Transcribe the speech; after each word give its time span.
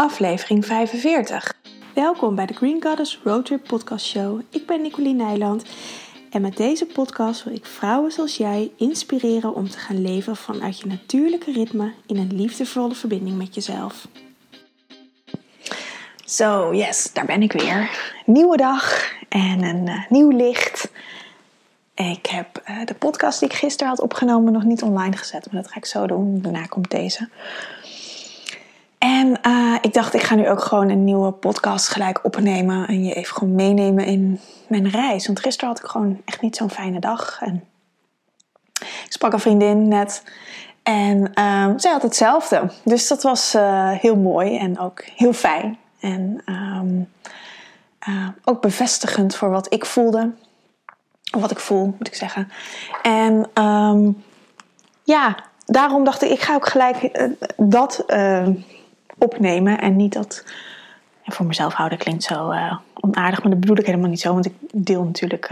aflevering 0.00 0.66
45. 0.66 1.52
Welkom 1.94 2.34
bij 2.34 2.46
de 2.46 2.54
Green 2.54 2.82
Goddess 2.82 3.20
Roadtrip 3.24 3.64
Podcast 3.66 4.06
Show. 4.06 4.40
Ik 4.50 4.66
ben 4.66 4.82
Nicoline 4.82 5.24
Nijland 5.24 5.64
en 6.30 6.42
met 6.42 6.56
deze 6.56 6.86
podcast 6.86 7.44
wil 7.44 7.54
ik 7.54 7.66
vrouwen 7.66 8.12
zoals 8.12 8.36
jij 8.36 8.70
inspireren 8.76 9.54
om 9.54 9.70
te 9.70 9.78
gaan 9.78 10.02
leven 10.02 10.36
vanuit 10.36 10.78
je 10.78 10.86
natuurlijke 10.86 11.52
ritme 11.52 11.92
in 12.06 12.16
een 12.16 12.34
liefdevolle 12.34 12.94
verbinding 12.94 13.36
met 13.36 13.54
jezelf. 13.54 14.08
Zo, 16.24 16.74
yes, 16.74 17.12
daar 17.12 17.26
ben 17.26 17.42
ik 17.42 17.52
weer. 17.52 17.90
Nieuwe 18.26 18.56
dag 18.56 19.12
en 19.28 19.62
een 19.62 19.86
uh, 19.86 20.04
nieuw 20.08 20.30
licht. 20.30 20.90
Ik 21.94 22.26
heb 22.26 22.62
uh, 22.68 22.84
de 22.84 22.94
podcast 22.94 23.40
die 23.40 23.48
ik 23.48 23.54
gisteren 23.54 23.88
had 23.88 24.00
opgenomen 24.00 24.52
nog 24.52 24.64
niet 24.64 24.82
online 24.82 25.16
gezet, 25.16 25.52
maar 25.52 25.62
dat 25.62 25.70
ga 25.70 25.76
ik 25.76 25.86
zo 25.86 26.06
doen. 26.06 26.40
Daarna 26.42 26.66
komt 26.66 26.90
deze. 26.90 27.28
En 29.00 29.38
uh, 29.46 29.76
ik 29.80 29.94
dacht, 29.94 30.14
ik 30.14 30.22
ga 30.22 30.34
nu 30.34 30.48
ook 30.48 30.62
gewoon 30.62 30.88
een 30.88 31.04
nieuwe 31.04 31.32
podcast 31.32 31.88
gelijk 31.88 32.24
opnemen 32.24 32.88
en 32.88 33.04
je 33.04 33.14
even 33.14 33.36
gewoon 33.36 33.54
meenemen 33.54 34.04
in 34.04 34.40
mijn 34.68 34.88
reis. 34.88 35.26
Want 35.26 35.40
gisteren 35.40 35.68
had 35.68 35.78
ik 35.78 35.90
gewoon 35.90 36.20
echt 36.24 36.40
niet 36.40 36.56
zo'n 36.56 36.70
fijne 36.70 36.98
dag. 36.98 37.38
En 37.40 37.64
ik 38.80 39.06
sprak 39.08 39.32
een 39.32 39.40
vriendin 39.40 39.88
net 39.88 40.22
en 40.82 41.30
uh, 41.34 41.66
zij 41.76 41.92
had 41.92 42.02
hetzelfde. 42.02 42.70
Dus 42.84 43.08
dat 43.08 43.22
was 43.22 43.54
uh, 43.54 43.90
heel 43.90 44.16
mooi 44.16 44.58
en 44.58 44.78
ook 44.78 45.04
heel 45.16 45.32
fijn. 45.32 45.78
En 46.00 46.42
um, 46.46 47.08
ook 48.44 48.60
bevestigend 48.60 49.36
voor 49.36 49.50
wat 49.50 49.72
ik 49.72 49.86
voelde. 49.86 50.30
Of 51.34 51.40
wat 51.40 51.50
ik 51.50 51.58
voel, 51.58 51.94
moet 51.98 52.06
ik 52.06 52.14
zeggen. 52.14 52.50
En 53.02 53.62
um, 53.64 54.22
ja, 55.02 55.36
daarom 55.66 56.04
dacht 56.04 56.22
ik, 56.22 56.30
ik 56.30 56.40
ga 56.40 56.54
ook 56.54 56.68
gelijk 56.68 57.28
dat 57.56 58.04
opnemen. 59.20 59.80
En 59.80 59.96
niet 59.96 60.12
dat 60.12 60.44
ja, 61.22 61.32
voor 61.32 61.46
mezelf 61.46 61.74
houden 61.74 61.98
klinkt 61.98 62.22
zo 62.22 62.50
uh, 62.50 62.76
onaardig. 62.94 63.42
Maar 63.42 63.50
dat 63.50 63.60
bedoel 63.60 63.78
ik 63.78 63.86
helemaal 63.86 64.10
niet 64.10 64.20
zo. 64.20 64.32
Want 64.32 64.46
ik 64.46 64.54
deel 64.72 65.04
natuurlijk 65.04 65.50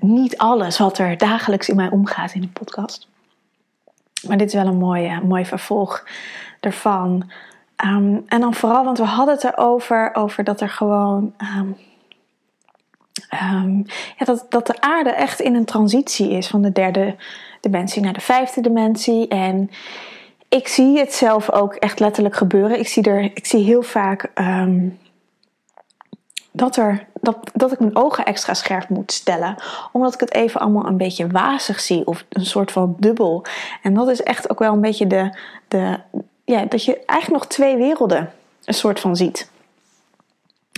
niet 0.00 0.38
alles 0.38 0.78
wat 0.78 0.98
er 0.98 1.18
dagelijks 1.18 1.68
in 1.68 1.76
mij 1.76 1.90
omgaat 1.90 2.34
in 2.34 2.40
de 2.40 2.48
podcast. 2.48 3.08
Maar 4.26 4.36
dit 4.36 4.46
is 4.46 4.54
wel 4.54 4.66
een 4.66 4.78
mooi, 4.78 5.20
mooi 5.20 5.46
vervolg 5.46 6.06
ervan. 6.60 7.30
Um, 7.84 8.24
en 8.26 8.40
dan 8.40 8.54
vooral, 8.54 8.84
want 8.84 8.98
we 8.98 9.04
hadden 9.04 9.34
het 9.34 9.44
erover 9.44 10.14
over 10.14 10.44
dat 10.44 10.60
er 10.60 10.68
gewoon. 10.68 11.34
Um, 13.30 13.84
ja, 14.18 14.24
dat, 14.24 14.46
dat 14.48 14.66
de 14.66 14.80
aarde 14.80 15.10
echt 15.10 15.40
in 15.40 15.54
een 15.54 15.64
transitie 15.64 16.30
is 16.30 16.46
van 16.46 16.62
de 16.62 16.72
derde 16.72 17.16
dimensie 17.60 18.02
naar 18.02 18.12
de 18.12 18.20
vijfde 18.20 18.60
dimensie. 18.60 19.28
En 19.28 19.70
ik 20.52 20.68
zie 20.68 20.98
het 20.98 21.14
zelf 21.14 21.50
ook 21.50 21.74
echt 21.74 22.00
letterlijk 22.00 22.36
gebeuren. 22.36 22.78
Ik 22.78 22.88
zie, 22.88 23.02
er, 23.02 23.22
ik 23.22 23.46
zie 23.46 23.64
heel 23.64 23.82
vaak 23.82 24.30
um, 24.34 24.98
dat, 26.50 26.76
er, 26.76 27.06
dat, 27.20 27.50
dat 27.54 27.72
ik 27.72 27.78
mijn 27.78 27.96
ogen 27.96 28.24
extra 28.24 28.54
scherp 28.54 28.88
moet 28.88 29.12
stellen. 29.12 29.54
Omdat 29.92 30.14
ik 30.14 30.20
het 30.20 30.34
even 30.34 30.60
allemaal 30.60 30.86
een 30.86 30.96
beetje 30.96 31.26
wazig 31.26 31.80
zie. 31.80 32.06
Of 32.06 32.24
een 32.28 32.46
soort 32.46 32.72
van 32.72 32.96
dubbel. 32.98 33.44
En 33.82 33.94
dat 33.94 34.08
is 34.08 34.22
echt 34.22 34.50
ook 34.50 34.58
wel 34.58 34.72
een 34.72 34.80
beetje 34.80 35.06
de. 35.06 35.38
de 35.68 36.00
ja, 36.44 36.64
dat 36.64 36.84
je 36.84 37.04
eigenlijk 37.04 37.42
nog 37.42 37.52
twee 37.52 37.76
werelden 37.76 38.32
een 38.64 38.74
soort 38.74 39.00
van 39.00 39.16
ziet. 39.16 39.50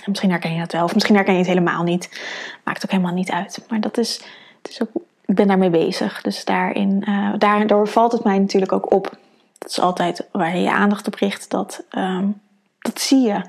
Misschien 0.07 0.31
herken 0.31 0.53
je 0.53 0.61
dat 0.61 0.73
wel, 0.73 0.85
of 0.85 0.95
misschien 0.95 1.15
herken 1.15 1.33
je 1.33 1.39
het 1.39 1.49
helemaal 1.49 1.83
niet. 1.83 2.21
Maakt 2.65 2.85
ook 2.85 2.91
helemaal 2.91 3.15
niet 3.15 3.31
uit. 3.31 3.65
Maar 3.69 3.81
dat 3.81 3.99
is, 3.99 4.21
het 4.63 4.71
is 4.71 4.83
ook, 4.83 4.89
ik 5.25 5.35
ben 5.35 5.47
daarmee 5.47 5.71
bezig. 5.71 6.23
Dus 6.23 6.45
daarin, 6.45 7.05
uh, 7.09 7.33
daardoor 7.39 7.89
valt 7.89 8.13
het 8.13 8.25
mij 8.25 8.39
natuurlijk 8.39 8.73
ook 8.73 8.93
op. 8.93 9.17
Dat 9.59 9.71
is 9.71 9.81
altijd 9.81 10.29
waar 10.33 10.57
je 10.57 10.63
je 10.63 10.73
aandacht 10.73 11.07
op 11.07 11.15
richt. 11.15 11.51
Dat, 11.51 11.85
um, 11.99 12.41
dat 12.79 13.01
zie 13.01 13.21
je. 13.21 13.41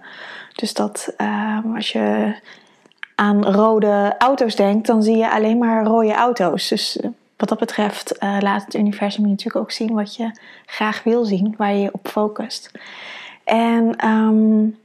Dus 0.53 0.73
dat 0.73 1.13
um, 1.17 1.75
als 1.75 1.91
je 1.91 2.35
aan 3.15 3.45
rode 3.45 4.15
auto's 4.17 4.55
denkt, 4.55 4.87
dan 4.87 5.03
zie 5.03 5.17
je 5.17 5.31
alleen 5.31 5.57
maar 5.57 5.85
rode 5.85 6.13
auto's. 6.13 6.67
Dus 6.67 6.97
uh, 6.97 7.09
wat 7.37 7.49
dat 7.49 7.59
betreft 7.59 8.23
uh, 8.23 8.37
laat 8.39 8.65
het 8.65 8.75
universum 8.75 9.23
je 9.23 9.29
natuurlijk 9.29 9.63
ook 9.65 9.71
zien 9.71 9.93
wat 9.93 10.15
je 10.15 10.31
graag 10.65 11.03
wil 11.03 11.25
zien, 11.25 11.53
waar 11.57 11.73
je 11.73 11.93
op 11.93 12.07
focust. 12.07 12.71
En 13.43 14.07
um, 14.07 14.77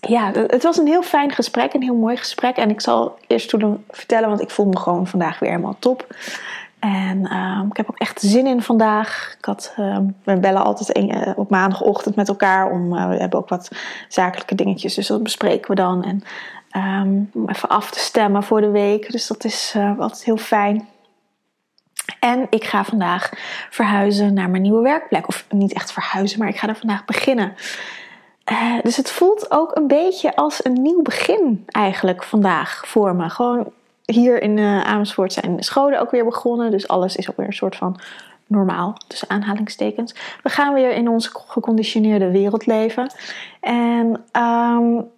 ja, 0.00 0.32
het 0.32 0.62
was 0.62 0.76
een 0.76 0.86
heel 0.86 1.02
fijn 1.02 1.30
gesprek, 1.30 1.74
een 1.74 1.82
heel 1.82 1.94
mooi 1.94 2.16
gesprek. 2.16 2.56
En 2.56 2.70
ik 2.70 2.80
zal 2.80 3.18
eerst 3.26 3.48
toen 3.48 3.84
vertellen, 3.90 4.28
want 4.28 4.40
ik 4.40 4.50
voel 4.50 4.66
me 4.66 4.78
gewoon 4.78 5.06
vandaag 5.06 5.38
weer 5.38 5.50
helemaal 5.50 5.76
top. 5.78 6.06
En 6.86 7.18
uh, 7.32 7.62
ik 7.70 7.76
heb 7.76 7.90
ook 7.90 7.98
echt 7.98 8.20
zin 8.20 8.46
in 8.46 8.62
vandaag. 8.62 9.34
Ik 9.38 9.44
had, 9.44 9.74
uh, 9.78 9.98
we 10.24 10.36
bellen 10.36 10.64
altijd 10.64 10.98
uh, 10.98 11.32
op 11.36 11.50
maandagochtend 11.50 12.16
met 12.16 12.28
elkaar. 12.28 12.70
Om, 12.70 12.90
we 12.90 13.16
hebben 13.16 13.38
ook 13.38 13.48
wat 13.48 13.70
zakelijke 14.08 14.54
dingetjes, 14.54 14.94
dus 14.94 15.06
dat 15.06 15.22
bespreken 15.22 15.70
we 15.70 15.74
dan. 15.74 16.04
En 16.04 16.22
um, 16.82 17.30
om 17.34 17.48
even 17.48 17.68
af 17.68 17.90
te 17.90 17.98
stemmen 17.98 18.42
voor 18.42 18.60
de 18.60 18.70
week. 18.70 19.12
Dus 19.12 19.26
dat 19.26 19.44
is 19.44 19.76
altijd 19.98 20.24
heel 20.24 20.36
fijn. 20.36 20.88
En 22.20 22.46
ik 22.50 22.64
ga 22.64 22.84
vandaag 22.84 23.30
verhuizen 23.70 24.34
naar 24.34 24.50
mijn 24.50 24.62
nieuwe 24.62 24.82
werkplek. 24.82 25.28
Of 25.28 25.46
niet 25.50 25.72
echt 25.72 25.92
verhuizen, 25.92 26.38
maar 26.38 26.48
ik 26.48 26.56
ga 26.56 26.68
er 26.68 26.76
vandaag 26.76 27.04
beginnen. 27.04 27.54
Uh, 28.52 28.80
dus 28.82 28.96
het 28.96 29.10
voelt 29.10 29.50
ook 29.50 29.76
een 29.76 29.86
beetje 29.86 30.36
als 30.36 30.64
een 30.64 30.82
nieuw 30.82 31.02
begin 31.02 31.64
eigenlijk 31.66 32.24
vandaag 32.24 32.82
voor 32.86 33.16
me. 33.16 33.30
Gewoon 33.30 33.72
hier 34.06 34.42
in 34.42 34.56
uh, 34.56 34.84
Amersfoort 34.84 35.32
zijn 35.32 35.62
scholen 35.62 36.00
ook 36.00 36.10
weer 36.10 36.24
begonnen. 36.24 36.70
Dus 36.70 36.88
alles 36.88 37.16
is 37.16 37.30
ook 37.30 37.36
weer 37.36 37.46
een 37.46 37.52
soort 37.52 37.76
van 37.76 38.00
normaal, 38.46 38.96
tussen 39.06 39.30
aanhalingstekens. 39.30 40.14
We 40.42 40.48
gaan 40.48 40.74
weer 40.74 40.90
in 40.90 41.08
onze 41.08 41.30
geconditioneerde 41.32 42.30
wereld 42.30 42.66
leven. 42.66 43.10
En 43.60 44.24
um, 44.42 45.10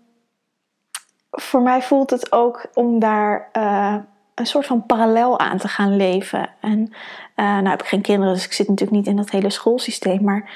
voor 1.31 1.63
mij 1.63 1.83
voelt 1.83 2.11
het 2.11 2.33
ook 2.33 2.67
om 2.75 2.99
daar 2.99 3.49
uh, 3.53 3.97
een 4.35 4.47
soort 4.47 4.67
van 4.67 4.87
parallel 4.87 5.39
aan 5.39 5.59
te 5.59 5.69
gaan 5.69 5.97
leven. 5.97 6.49
En 6.61 6.93
nou 7.35 7.69
heb 7.69 7.83
ik 7.83 7.89
geen 7.89 8.03
kinderen, 8.03 8.35
dus 8.35 8.45
ik 8.45 8.53
zit 8.53 8.69
natuurlijk 8.69 8.99
niet 8.99 9.07
in 9.07 9.17
dat 9.17 9.31
hele 9.31 9.51
schoolsysteem. 9.51 10.25
Maar 10.25 10.51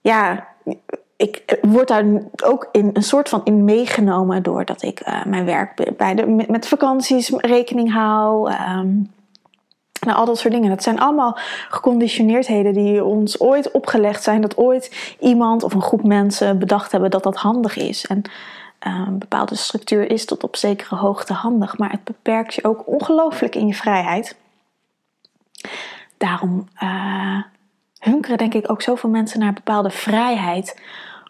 ja 0.00 0.46
ik 1.16 1.58
word 1.62 1.88
daar 1.88 2.04
ook 2.44 2.68
in 2.72 2.90
een 2.92 3.02
soort 3.02 3.28
van 3.28 3.40
in 3.44 3.64
meegenomen 3.64 4.42
doordat 4.42 4.82
ik 4.82 5.08
uh, 5.08 5.24
mijn 5.24 5.44
werk 5.44 5.96
bij 5.96 6.14
de, 6.14 6.26
met, 6.48 6.68
vakanties 6.68 7.30
rekening 7.36 7.92
hou. 7.92 8.52
Um, 8.52 9.14
al 10.00 10.24
dat 10.24 10.38
soort 10.38 10.52
dingen. 10.52 10.70
Dat 10.70 10.82
zijn 10.82 11.00
allemaal 11.00 11.38
geconditioneerdheden 11.68 12.72
die 12.72 13.04
ons 13.04 13.40
ooit 13.40 13.70
opgelegd 13.70 14.22
zijn. 14.22 14.40
Dat 14.40 14.56
ooit 14.56 15.16
iemand 15.20 15.62
of 15.62 15.74
een 15.74 15.82
groep 15.82 16.02
mensen 16.04 16.58
bedacht 16.58 16.92
hebben 16.92 17.10
dat 17.10 17.22
dat 17.22 17.36
handig 17.36 17.76
is. 17.76 18.06
En 18.06 18.22
uh, 18.86 19.04
een 19.06 19.18
bepaalde 19.18 19.54
structuur 19.54 20.10
is 20.10 20.24
tot 20.24 20.44
op 20.44 20.56
zekere 20.56 20.96
hoogte 20.96 21.32
handig. 21.32 21.78
Maar 21.78 21.90
het 21.90 22.04
beperkt 22.04 22.54
je 22.54 22.64
ook 22.64 22.86
ongelooflijk 22.86 23.54
in 23.54 23.66
je 23.66 23.74
vrijheid. 23.74 24.36
Daarom 26.16 26.68
hunkeren 27.98 28.38
denk 28.38 28.54
ik 28.54 28.70
ook 28.70 28.82
zoveel 28.82 29.10
mensen 29.10 29.40
naar 29.40 29.52
bepaalde 29.52 29.90
vrijheid 29.90 30.74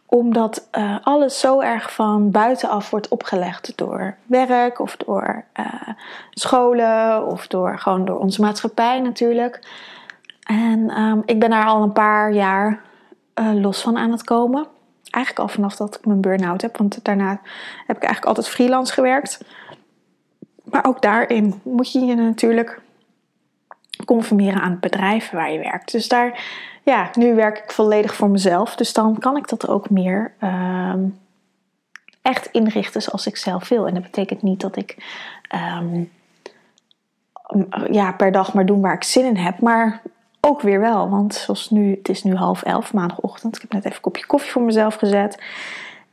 omdat 0.06 0.68
uh, 0.78 0.96
alles 1.02 1.40
zo 1.40 1.60
erg 1.60 1.92
van 1.92 2.30
buitenaf 2.30 2.90
wordt 2.90 3.08
opgelegd 3.08 3.72
door 3.76 4.16
werk 4.26 4.78
of 4.78 4.96
door 4.96 5.44
uh, 5.60 5.88
scholen 6.30 7.26
of 7.26 7.46
door, 7.46 7.78
gewoon 7.78 8.04
door 8.04 8.18
onze 8.18 8.40
maatschappij 8.40 9.00
natuurlijk. 9.00 9.68
En 10.42 11.00
um, 11.00 11.22
ik 11.24 11.40
ben 11.40 11.50
daar 11.50 11.66
al 11.66 11.82
een 11.82 11.92
paar 11.92 12.32
jaar 12.32 12.80
uh, 13.34 13.52
los 13.52 13.80
van 13.80 13.96
aan 13.96 14.10
het 14.10 14.24
komen. 14.24 14.66
Eigenlijk 15.10 15.48
al 15.48 15.54
vanaf 15.54 15.76
dat 15.76 15.94
ik 15.94 16.06
mijn 16.06 16.20
burn-out 16.20 16.62
heb, 16.62 16.76
want 16.76 17.04
daarna 17.04 17.40
heb 17.86 17.96
ik 17.96 18.02
eigenlijk 18.02 18.24
altijd 18.24 18.48
freelance 18.48 18.92
gewerkt. 18.92 19.44
Maar 20.64 20.84
ook 20.84 21.02
daarin 21.02 21.60
moet 21.62 21.92
je 21.92 22.00
je 22.00 22.14
natuurlijk 22.14 22.80
conformeren 24.04 24.60
aan 24.60 24.70
het 24.70 24.80
bedrijf 24.80 25.30
waar 25.30 25.52
je 25.52 25.58
werkt. 25.58 25.92
Dus 25.92 26.08
daar 26.08 26.44
ja, 26.82 27.10
nu 27.14 27.34
werk 27.34 27.58
ik 27.58 27.72
volledig 27.72 28.14
voor 28.14 28.30
mezelf. 28.30 28.76
Dus 28.76 28.92
dan 28.92 29.18
kan 29.18 29.36
ik 29.36 29.48
dat 29.48 29.68
ook 29.68 29.90
meer 29.90 30.32
um, 30.42 31.18
echt 32.22 32.48
inrichten 32.52 33.02
zoals 33.02 33.26
ik 33.26 33.36
zelf 33.36 33.68
wil. 33.68 33.86
En 33.86 33.94
dat 33.94 34.02
betekent 34.02 34.42
niet 34.42 34.60
dat 34.60 34.76
ik 34.76 34.96
um, 35.80 36.10
ja, 37.90 38.12
per 38.12 38.32
dag 38.32 38.54
maar 38.54 38.66
doen 38.66 38.80
waar 38.80 38.94
ik 38.94 39.04
zin 39.04 39.24
in 39.24 39.36
heb. 39.36 39.60
Maar 39.60 40.02
ook 40.40 40.60
weer 40.60 40.80
wel. 40.80 41.08
Want 41.10 41.34
zoals 41.34 41.70
nu, 41.70 41.90
het 41.90 42.08
is 42.08 42.22
nu 42.22 42.34
half 42.34 42.62
elf 42.62 42.92
maandagochtend. 42.92 43.56
Ik 43.56 43.62
heb 43.62 43.72
net 43.72 43.84
even 43.84 43.96
een 43.96 44.02
kopje 44.02 44.26
koffie 44.26 44.50
voor 44.50 44.62
mezelf 44.62 44.94
gezet. 44.94 45.42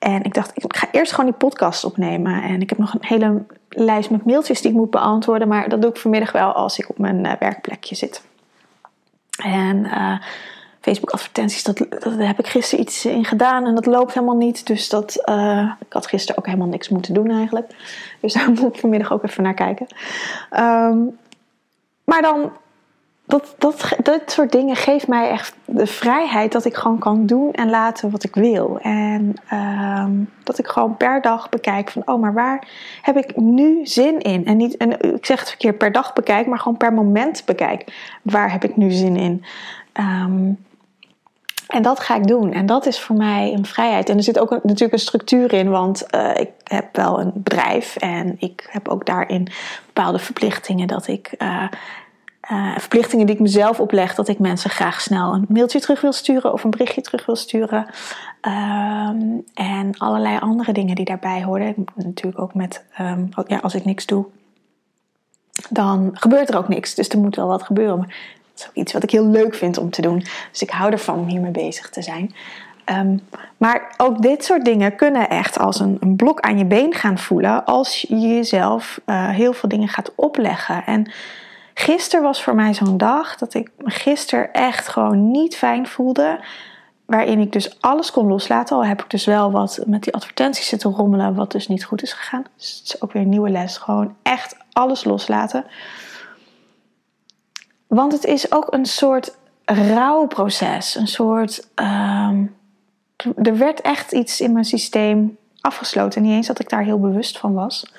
En 0.04 0.24
ik 0.24 0.34
dacht, 0.34 0.52
ik 0.56 0.76
ga 0.76 0.88
eerst 0.92 1.12
gewoon 1.12 1.30
die 1.30 1.40
podcast 1.40 1.84
opnemen. 1.84 2.44
En 2.44 2.62
ik 2.62 2.70
heb 2.70 2.78
nog 2.78 2.94
een 2.94 3.06
hele 3.06 3.46
lijst 3.70 4.10
met 4.10 4.26
mailtjes 4.26 4.62
die 4.62 4.72
ik 4.72 4.78
moet 4.78 4.90
beantwoorden. 4.90 5.48
Maar 5.48 5.70
dat 5.70 5.82
doe 5.82 5.90
ik 5.90 5.98
vanmiddag 5.98 6.32
wel 6.32 6.52
als 6.52 6.80
ik 6.80 6.90
op 6.90 6.98
mijn 6.98 7.26
uh, 7.26 7.32
werkplekje 7.40 7.96
zit. 7.96 8.22
En 9.44 9.78
uh, 9.78 10.18
Facebook 10.82 11.10
advertenties, 11.10 11.64
dat, 11.64 11.78
dat 11.78 12.14
heb 12.18 12.40
ik 12.40 12.48
gisteren 12.48 12.84
iets 12.84 13.06
in 13.06 13.26
gedaan 13.26 13.66
en 13.66 13.76
dat 13.76 13.86
loopt 13.86 14.14
helemaal 14.14 14.36
niet. 14.36 14.68
Dus 14.68 14.90
dat, 14.90 15.22
uh, 15.26 15.72
ik 15.80 15.94
had 15.94 16.08
gisteren 16.08 16.38
ook 16.38 16.46
helemaal 16.46 16.68
niks 16.68 16.90
moeten 16.90 17.14
doen 17.14 17.30
eigenlijk. 17.30 17.76
Dus 18.20 18.34
daar 18.44 18.50
moet 18.50 18.74
ik 18.74 18.80
vanmiddag 18.80 19.12
ook 19.12 19.24
even 19.24 19.44
naar 19.44 19.54
kijken. 19.54 19.88
Um, 20.60 21.18
maar 22.04 22.22
dan 22.22 22.52
dat, 23.26 23.56
dat, 23.58 23.96
dat 24.04 24.22
soort 24.26 24.52
dingen 24.52 24.76
geeft 24.76 25.08
mij 25.08 25.30
echt 25.30 25.56
de 25.66 25.88
vrijheid 25.88 26.52
dat 26.52 26.66
ik 26.66 26.76
gewoon 26.76 27.00
kan 27.00 27.26
doen 27.26 27.52
en 27.52 27.70
laten 27.70 28.12
wat 28.12 28.24
ik 28.24 28.36
wil. 28.36 28.80
En 28.82 29.34
ehm, 29.48 30.12
dat 30.44 30.58
ik 30.58 30.68
gewoon 30.68 30.98
per 30.98 31.22
dag 31.22 31.50
bekijk 31.50 31.90
van, 31.90 32.02
oh, 32.06 32.22
maar 32.22 32.34
waar 32.34 32.68
heb 33.02 33.18
ik 33.18 33.36
nu 33.36 33.86
zin 33.86 34.20
in? 34.20 34.46
En, 34.46 34.58
niet, 34.58 34.78
en 34.78 35.16
ik 35.16 35.26
zeg 35.26 35.40
het 35.40 35.50
verkeerd 35.50 35.78
per 35.78 35.92
dag 35.92 36.14
bekijk, 36.14 36.48
maar 36.48 36.60
gewoon 36.60 36.78
per 36.78 36.94
moment 36.94 37.46
bekijk. 37.46 37.94
Waar 38.22 38.52
heb 38.52 38.64
ik 38.64 38.78
nu 38.78 38.92
zin 38.92 39.16
in? 39.16 39.46
Ehm, 39.94 40.52
en 41.68 41.82
dat 41.82 42.00
ga 42.00 42.16
ik 42.16 42.28
doen. 42.28 42.54
En 42.54 42.66
dat 42.66 42.86
is 42.86 43.00
voor 43.00 43.16
mij 43.16 43.54
een 43.54 43.66
vrijheid. 43.66 44.10
En 44.10 44.18
er 44.18 44.24
zit 44.24 44.40
ook 44.40 44.50
natuurlijk 44.50 44.94
een 44.94 45.00
structuur 45.00 45.54
in, 45.54 45.70
want 45.70 46.06
uh, 46.16 46.36
ik 46.36 46.50
heb 46.64 46.96
wel 46.96 47.20
een 47.20 47.32
bedrijf 47.34 47.96
en 47.96 48.36
ik 48.40 48.68
heb 48.70 48.88
ook 48.88 49.06
daarin 49.06 49.48
bepaalde 49.86 50.20
verplichtingen 50.20 50.88
dat 50.88 51.08
ik. 51.08 51.34
Uh, 51.38 51.64
uh, 52.52 52.78
verplichtingen 52.78 53.26
die 53.26 53.36
ik 53.36 53.42
mezelf 53.42 53.80
opleg, 53.80 54.16
dat 54.16 54.28
ik 54.28 54.40
mensen 54.40 54.70
graag 54.70 55.02
snel 55.02 55.34
een 55.34 55.46
mailtje 55.48 55.80
terug 55.80 56.02
wil 56.02 56.12
sturen 56.12 56.54
of 56.54 56.64
een 56.64 56.70
berichtje 56.70 57.02
terug 57.02 57.26
wil 57.26 57.36
sturen. 57.36 57.86
Um, 58.42 59.44
en 59.54 59.98
allerlei 59.98 60.38
andere 60.40 60.72
dingen 60.72 60.96
die 60.96 61.06
daarbij 61.06 61.44
horen. 61.44 61.86
Natuurlijk 61.96 62.42
ook 62.42 62.54
met, 62.54 62.84
um, 63.00 63.30
ja, 63.48 63.58
als 63.58 63.76
ik 63.76 63.86
niks 63.86 64.06
doe, 64.06 64.26
dan 65.70 66.10
gebeurt 66.14 66.50
er 66.50 66.58
ook 66.58 66.68
niks. 66.68 66.96
Dus 66.96 67.10
er 67.10 67.20
moet 67.20 67.36
wel 67.36 67.48
wat 67.48 67.64
gebeuren. 67.64 67.98
Maar 67.98 68.08
dat 68.08 68.60
is 68.60 68.68
ook 68.68 68.76
iets 68.76 68.94
wat 68.94 69.04
ik 69.04 69.12
heel 69.12 69.28
leuk 69.28 69.56
vind 69.56 69.78
om 69.78 69.90
te 69.90 70.02
doen. 70.02 70.20
Dus 70.52 70.62
ik 70.62 70.70
hou 70.70 70.92
ervan 70.92 71.20
om 71.20 71.28
hiermee 71.28 71.52
bezig 71.52 71.90
te 71.90 72.02
zijn. 72.02 72.36
Um, 72.86 73.22
maar 73.58 73.94
ook 73.98 74.22
dit 74.22 74.46
soort 74.46 74.66
dingen 74.66 74.96
kunnen 74.96 75.30
echt 75.30 75.60
als 75.60 75.80
een, 75.80 75.98
een, 76.00 76.16
blok 76.16 76.40
aan 76.40 76.58
je 76.58 76.66
been 76.66 76.94
gaan 76.94 77.18
voelen 77.18 77.66
als 77.66 78.02
je 78.02 78.20
jezelf 78.20 79.02
uh, 79.06 79.30
heel 79.30 79.54
veel 79.54 79.70
dingen 79.70 79.88
gaat 79.88 80.12
opleggen. 80.16 80.86
En 80.86 81.12
Gisteren 81.74 82.26
was 82.26 82.44
voor 82.44 82.56
mij 82.56 82.74
zo'n 82.74 82.98
dag 82.98 83.36
dat 83.36 83.54
ik 83.54 83.72
me 83.78 83.90
gisteren 83.90 84.54
echt 84.54 84.88
gewoon 84.88 85.32
niet 85.32 85.56
fijn 85.56 85.88
voelde. 85.88 86.44
Waarin 87.06 87.40
ik 87.40 87.52
dus 87.52 87.82
alles 87.82 88.12
kon 88.12 88.28
loslaten. 88.28 88.76
Al 88.76 88.86
heb 88.86 89.02
ik 89.04 89.10
dus 89.10 89.26
wel 89.26 89.52
wat 89.52 89.84
met 89.86 90.04
die 90.04 90.14
advertenties 90.14 90.68
zitten 90.68 90.92
rommelen, 90.92 91.36
wat 91.36 91.52
dus 91.52 91.68
niet 91.68 91.86
goed 91.86 92.02
is 92.02 92.14
gegaan. 92.14 92.46
Dus 92.58 92.78
het 92.78 92.94
is 92.94 93.02
ook 93.02 93.12
weer 93.12 93.22
een 93.22 93.30
nieuwe 93.30 93.50
les. 93.50 93.78
Gewoon 93.78 94.16
echt 94.24 94.56
alles 94.72 95.04
loslaten. 95.04 95.66
Want 97.88 98.12
het 98.12 98.26
is 98.26 98.52
ook 98.52 98.74
een 98.74 98.86
soort 98.86 99.38
rouwproces. 99.66 100.96
Een 100.96 101.08
soort. 101.08 101.68
Uh, 101.76 102.30
er 103.36 103.58
werd 103.58 103.82
echt 103.82 104.12
iets 104.12 104.42
in 104.42 104.52
mijn 104.52 104.66
systeem 104.66 105.38
afgesloten. 105.62 106.22
Niet 106.22 106.32
eens 106.32 106.48
dat 106.48 106.60
ik 106.60 106.70
daar 106.70 106.84
heel 106.84 107.00
bewust 107.00 107.38
van 107.38 107.54
was. 107.54 107.94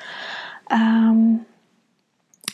Um, 0.69 1.47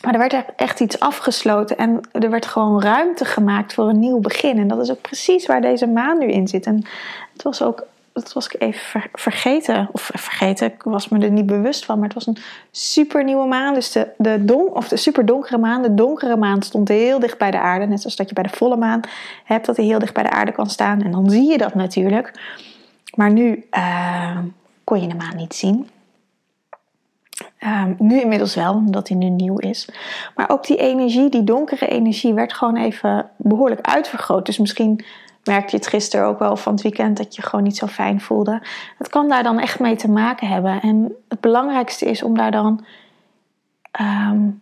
maar 0.03 0.13
er 0.13 0.19
werd 0.19 0.45
echt 0.57 0.81
iets 0.81 1.01
afgesloten 1.01 1.77
en 1.77 2.01
er 2.13 2.31
werd 2.31 2.47
gewoon 2.47 2.83
ruimte 2.83 3.25
gemaakt 3.25 3.75
voor 3.75 3.89
een 3.89 3.99
nieuw 3.99 4.21
begin. 4.21 4.59
En 4.59 4.69
dat 4.69 4.81
is 4.81 4.91
ook 4.91 5.01
precies 5.01 5.47
waar 5.47 5.61
deze 5.61 5.87
maan 5.87 6.19
nu 6.19 6.27
in 6.27 6.49
zit. 6.49 6.67
En 6.67 6.85
het 7.33 7.43
was 7.43 7.63
ook, 7.63 7.87
dat 8.13 8.33
was 8.33 8.47
ik 8.47 8.61
even 8.61 9.03
vergeten. 9.13 9.89
Of 9.93 10.11
vergeten, 10.15 10.67
ik 10.67 10.83
was 10.83 11.09
me 11.09 11.19
er 11.19 11.31
niet 11.31 11.47
bewust 11.47 11.85
van. 11.85 11.99
Maar 11.99 12.09
het 12.09 12.15
was 12.15 12.27
een 12.27 12.37
super 12.71 13.25
nieuwe 13.25 13.47
maan. 13.47 13.75
Dus 13.75 13.93
de, 13.93 14.09
de, 14.17 14.45
don, 14.45 14.75
of 14.75 14.89
de 14.89 14.97
super 14.97 15.27
donkere 15.27 15.59
maan, 15.59 15.83
de 15.83 15.95
donkere 15.95 16.37
maan 16.37 16.63
stond 16.63 16.89
heel 16.89 17.19
dicht 17.19 17.39
bij 17.39 17.51
de 17.51 17.61
aarde. 17.61 17.87
Net 17.87 18.01
zoals 18.01 18.17
dat 18.17 18.29
je 18.29 18.35
bij 18.35 18.45
de 18.45 18.57
volle 18.57 18.77
maan 18.77 19.01
hebt, 19.45 19.67
dat 19.67 19.77
hij 19.77 19.85
heel 19.85 19.99
dicht 19.99 20.15
bij 20.15 20.23
de 20.23 20.31
aarde 20.31 20.53
kan 20.53 20.71
staan. 20.71 21.03
En 21.03 21.11
dan 21.11 21.31
zie 21.31 21.51
je 21.51 21.59
dat 21.59 21.75
natuurlijk. 21.75 22.33
Maar 23.15 23.31
nu 23.31 23.65
uh, 23.77 24.39
kon 24.85 25.01
je 25.01 25.09
de 25.09 25.15
maan 25.15 25.37
niet 25.37 25.55
zien. 25.55 25.89
Um, 27.67 27.95
nu 27.99 28.21
inmiddels 28.21 28.55
wel, 28.55 28.75
omdat 28.75 29.09
hij 29.09 29.17
nu 29.17 29.29
nieuw 29.29 29.59
is. 29.59 29.89
Maar 30.35 30.51
ook 30.51 30.67
die 30.67 30.77
energie, 30.77 31.29
die 31.29 31.45
donkere 31.45 31.87
energie, 31.87 32.35
werd 32.35 32.53
gewoon 32.53 32.77
even 32.77 33.31
behoorlijk 33.37 33.81
uitvergroot. 33.81 34.47
Dus 34.47 34.59
misschien 34.59 35.05
merkte 35.45 35.71
je 35.71 35.77
het 35.77 35.87
gisteren 35.87 36.27
ook 36.27 36.39
wel 36.39 36.57
van 36.57 36.73
het 36.73 36.83
weekend 36.83 37.17
dat 37.17 37.35
je 37.35 37.43
gewoon 37.43 37.65
niet 37.65 37.77
zo 37.77 37.87
fijn 37.87 38.21
voelde. 38.21 38.63
Het 38.99 39.09
kan 39.09 39.29
daar 39.29 39.43
dan 39.43 39.59
echt 39.59 39.79
mee 39.79 39.97
te 39.97 40.11
maken 40.11 40.49
hebben. 40.49 40.81
En 40.81 41.13
het 41.29 41.41
belangrijkste 41.41 42.05
is 42.05 42.23
om 42.23 42.37
daar 42.37 42.51
dan 42.51 42.85
um, 44.01 44.61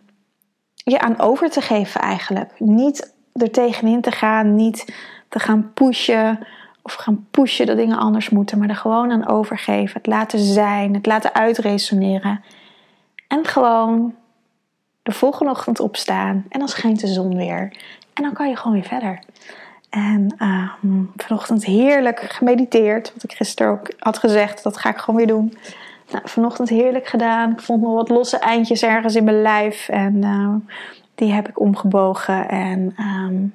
je 0.73 0.99
aan 0.99 1.19
over 1.19 1.49
te 1.49 1.61
geven 1.61 2.01
eigenlijk. 2.01 2.51
Niet 2.57 3.13
er 3.33 3.51
tegenin 3.51 4.01
te 4.01 4.11
gaan, 4.11 4.55
niet 4.55 4.93
te 5.29 5.39
gaan 5.39 5.71
pushen 5.73 6.39
of 6.81 6.93
gaan 6.93 7.27
pushen 7.31 7.65
dat 7.65 7.77
dingen 7.77 7.97
anders 7.97 8.29
moeten, 8.29 8.57
maar 8.57 8.69
er 8.69 8.75
gewoon 8.75 9.11
aan 9.11 9.27
overgeven. 9.27 9.97
Het 9.97 10.07
laten 10.07 10.39
zijn, 10.39 10.93
het 10.93 11.05
laten 11.05 11.33
uitresoneren. 11.33 12.43
En 13.29 13.45
gewoon 13.45 14.15
de 15.03 15.11
volgende 15.11 15.51
ochtend 15.51 15.79
opstaan 15.79 16.45
en 16.49 16.59
dan 16.59 16.67
schijnt 16.67 16.99
de 16.99 17.07
zon 17.07 17.35
weer. 17.35 17.77
En 18.13 18.23
dan 18.23 18.33
kan 18.33 18.49
je 18.49 18.55
gewoon 18.55 18.73
weer 18.73 18.87
verder. 18.87 19.23
En 19.89 20.35
uh, 20.39 20.71
vanochtend 21.15 21.65
heerlijk 21.65 22.19
gemediteerd. 22.19 23.13
Wat 23.13 23.23
ik 23.23 23.31
gisteren 23.31 23.71
ook 23.71 23.91
had 23.99 24.17
gezegd, 24.17 24.63
dat 24.63 24.77
ga 24.77 24.89
ik 24.89 24.97
gewoon 24.97 25.15
weer 25.15 25.27
doen. 25.27 25.57
Nou, 26.11 26.29
vanochtend 26.29 26.69
heerlijk 26.69 27.07
gedaan. 27.07 27.51
Ik 27.51 27.59
vond 27.59 27.81
nog 27.81 27.93
wat 27.93 28.09
losse 28.09 28.37
eindjes 28.37 28.83
ergens 28.83 29.15
in 29.15 29.23
mijn 29.23 29.41
lijf. 29.41 29.89
En 29.89 30.15
uh, 30.15 30.55
die 31.15 31.31
heb 31.31 31.47
ik 31.47 31.59
omgebogen. 31.59 32.49
En 32.49 32.95
um, 32.99 33.53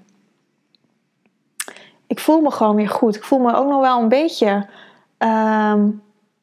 ik 2.07 2.21
voel 2.21 2.41
me 2.41 2.51
gewoon 2.51 2.77
weer 2.77 2.89
goed. 2.89 3.17
Ik 3.17 3.25
voel 3.25 3.39
me 3.39 3.55
ook 3.55 3.69
nog 3.69 3.81
wel 3.81 4.03
een 4.03 4.09
beetje 4.09 4.67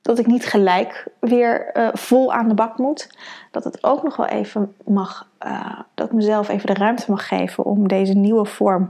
dat 0.01 0.19
ik 0.19 0.27
niet 0.27 0.45
gelijk 0.45 1.07
weer 1.19 1.71
uh, 1.74 1.89
vol 1.94 2.33
aan 2.33 2.48
de 2.48 2.53
bak 2.53 2.77
moet. 2.77 3.09
Dat 3.51 3.63
het 3.63 3.83
ook 3.83 4.03
nog 4.03 4.15
wel 4.15 4.25
even 4.25 4.75
mag, 4.86 5.27
uh, 5.45 5.80
dat 5.94 6.07
ik 6.07 6.13
mezelf 6.13 6.50
even 6.50 6.68
de 6.68 6.74
ruimte 6.74 7.12
mag 7.12 7.27
geven 7.27 7.63
om 7.63 7.88
deze 7.88 8.13
nieuwe 8.13 8.45
vorm 8.45 8.88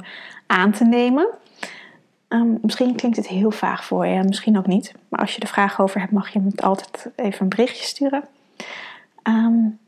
aan 0.48 0.72
te 0.72 0.84
nemen. 0.84 1.28
Um, 2.28 2.58
misschien 2.62 2.96
klinkt 2.96 3.18
het 3.18 3.28
heel 3.28 3.52
vaag 3.52 3.86
voor 3.86 4.06
je, 4.06 4.24
misschien 4.24 4.58
ook 4.58 4.68
niet. 4.68 4.94
Maar 5.10 5.20
als 5.20 5.36
je 5.36 5.42
er 5.42 5.48
vragen 5.48 5.84
over 5.84 6.00
hebt, 6.00 6.12
mag 6.12 6.30
je 6.30 6.40
me 6.40 6.52
altijd 6.56 7.10
even 7.16 7.42
een 7.42 7.50
berichtje 7.50 7.86
sturen. 7.86 8.24
Um, 9.24 9.80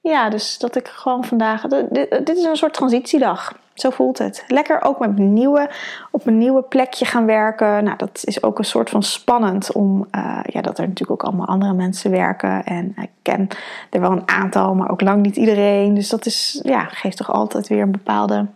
ja, 0.00 0.28
dus 0.28 0.58
dat 0.58 0.76
ik 0.76 0.88
gewoon 0.88 1.24
vandaag. 1.24 1.62
Dit, 1.62 2.28
is 2.28 2.44
een 2.44 2.56
soort 2.56 2.74
transitiedag. 2.74 3.54
Zo 3.80 3.90
voelt 3.90 4.18
het. 4.18 4.44
Lekker 4.48 4.82
ook 4.82 4.98
met 4.98 5.18
nieuwe, 5.18 5.70
op 6.10 6.26
een 6.26 6.38
nieuwe 6.38 6.62
plekje 6.62 7.04
gaan 7.04 7.26
werken. 7.26 7.84
Nou, 7.84 7.96
dat 7.96 8.22
is 8.24 8.42
ook 8.42 8.58
een 8.58 8.64
soort 8.64 8.90
van 8.90 9.02
spannend. 9.02 9.72
Om, 9.72 10.06
uh, 10.12 10.40
ja, 10.42 10.60
dat 10.60 10.78
er 10.78 10.88
natuurlijk 10.88 11.22
ook 11.22 11.28
allemaal 11.28 11.46
andere 11.46 11.72
mensen 11.72 12.10
werken. 12.10 12.64
En 12.64 12.94
ik 12.96 13.10
ken 13.22 13.48
er 13.90 14.00
wel 14.00 14.10
een 14.10 14.28
aantal, 14.28 14.74
maar 14.74 14.90
ook 14.90 15.00
lang 15.00 15.22
niet 15.22 15.36
iedereen. 15.36 15.94
Dus 15.94 16.08
dat 16.08 16.26
is, 16.26 16.60
ja, 16.62 16.84
geeft 16.84 17.16
toch 17.16 17.32
altijd 17.32 17.68
weer 17.68 17.82
een 17.82 17.90
bepaalde. 17.90 18.46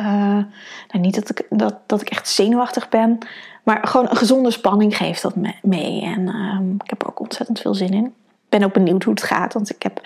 Uh, 0.00 0.06
nou, 0.88 1.00
niet 1.00 1.14
dat 1.14 1.30
ik, 1.30 1.46
dat, 1.50 1.74
dat 1.86 2.00
ik 2.00 2.08
echt 2.08 2.28
zenuwachtig 2.28 2.88
ben. 2.88 3.18
Maar 3.62 3.86
gewoon 3.86 4.06
een 4.10 4.16
gezonde 4.16 4.50
spanning 4.50 4.96
geeft 4.96 5.22
dat 5.22 5.34
mee. 5.62 6.02
En 6.02 6.20
uh, 6.20 6.60
ik 6.84 6.90
heb 6.90 7.02
er 7.02 7.08
ook 7.08 7.20
ontzettend 7.20 7.60
veel 7.60 7.74
zin 7.74 7.92
in 7.92 8.14
ben 8.48 8.62
ook 8.62 8.72
benieuwd 8.72 9.02
hoe 9.02 9.14
het 9.14 9.22
gaat. 9.22 9.52
Want 9.52 9.70
ik 9.70 9.82
heb 9.82 10.00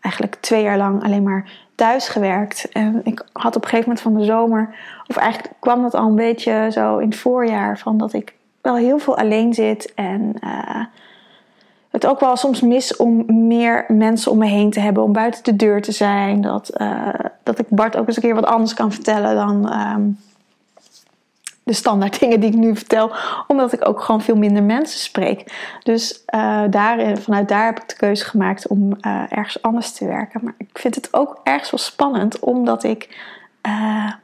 eigenlijk 0.00 0.36
twee 0.40 0.62
jaar 0.62 0.76
lang 0.76 1.04
alleen 1.04 1.22
maar 1.22 1.50
thuis 1.74 2.08
gewerkt. 2.08 2.68
En 2.72 3.00
ik 3.04 3.24
had 3.32 3.56
op 3.56 3.62
een 3.62 3.68
gegeven 3.68 3.88
moment 3.88 4.00
van 4.00 4.14
de 4.14 4.24
zomer, 4.24 4.74
of 5.06 5.16
eigenlijk 5.16 5.54
kwam 5.58 5.82
dat 5.82 5.94
al 5.94 6.06
een 6.08 6.14
beetje 6.14 6.68
zo 6.72 6.98
in 6.98 7.08
het 7.08 7.18
voorjaar, 7.18 7.78
van 7.78 7.98
dat 7.98 8.12
ik 8.12 8.34
wel 8.60 8.76
heel 8.76 8.98
veel 8.98 9.16
alleen 9.16 9.54
zit. 9.54 9.94
En 9.94 10.34
uh, 10.44 10.84
het 11.90 12.06
ook 12.06 12.20
wel 12.20 12.36
soms 12.36 12.60
mis 12.60 12.96
om 12.96 13.24
meer 13.48 13.84
mensen 13.88 14.32
om 14.32 14.38
me 14.38 14.46
heen 14.46 14.70
te 14.70 14.80
hebben, 14.80 15.02
om 15.02 15.12
buiten 15.12 15.44
de 15.44 15.56
deur 15.56 15.82
te 15.82 15.92
zijn. 15.92 16.40
Dat, 16.40 16.70
uh, 16.80 17.08
dat 17.42 17.58
ik 17.58 17.66
Bart 17.68 17.96
ook 17.96 18.06
eens 18.06 18.16
een 18.16 18.22
keer 18.22 18.34
wat 18.34 18.46
anders 18.46 18.74
kan 18.74 18.92
vertellen 18.92 19.34
dan. 19.34 19.72
Um, 19.72 20.18
de 21.70 21.76
standaard 21.76 22.20
dingen 22.20 22.40
die 22.40 22.50
ik 22.50 22.56
nu 22.56 22.76
vertel, 22.76 23.12
omdat 23.46 23.72
ik 23.72 23.88
ook 23.88 24.00
gewoon 24.00 24.20
veel 24.20 24.36
minder 24.36 24.62
mensen 24.62 25.00
spreek. 25.00 25.52
Dus 25.82 26.22
uh, 26.34 26.62
daar, 26.70 27.16
vanuit 27.18 27.48
daar 27.48 27.64
heb 27.64 27.80
ik 27.80 27.88
de 27.88 27.96
keuze 27.96 28.24
gemaakt 28.24 28.66
om 28.66 28.96
uh, 29.00 29.22
ergens 29.28 29.62
anders 29.62 29.92
te 29.92 30.06
werken. 30.06 30.40
Maar 30.44 30.54
ik 30.58 30.68
vind 30.72 30.94
het 30.94 31.08
ook 31.14 31.40
ergens 31.44 31.70
wel 31.70 31.80
spannend, 31.80 32.38
omdat 32.38 32.84
ik 32.84 33.28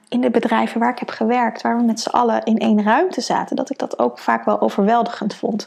in 0.09 0.21
de 0.21 0.31
bedrijven 0.31 0.81
waar 0.81 0.91
ik 0.91 0.99
heb 0.99 1.11
gewerkt, 1.11 1.63
waar 1.63 1.77
we 1.77 1.83
met 1.83 2.01
z'n 2.01 2.09
allen 2.09 2.45
in 2.45 2.59
één 2.59 2.83
ruimte 2.83 3.21
zaten, 3.21 3.57
dat 3.57 3.71
ik 3.71 3.79
dat 3.79 3.99
ook 3.99 4.19
vaak 4.19 4.45
wel 4.45 4.61
overweldigend 4.61 5.35
vond. 5.35 5.67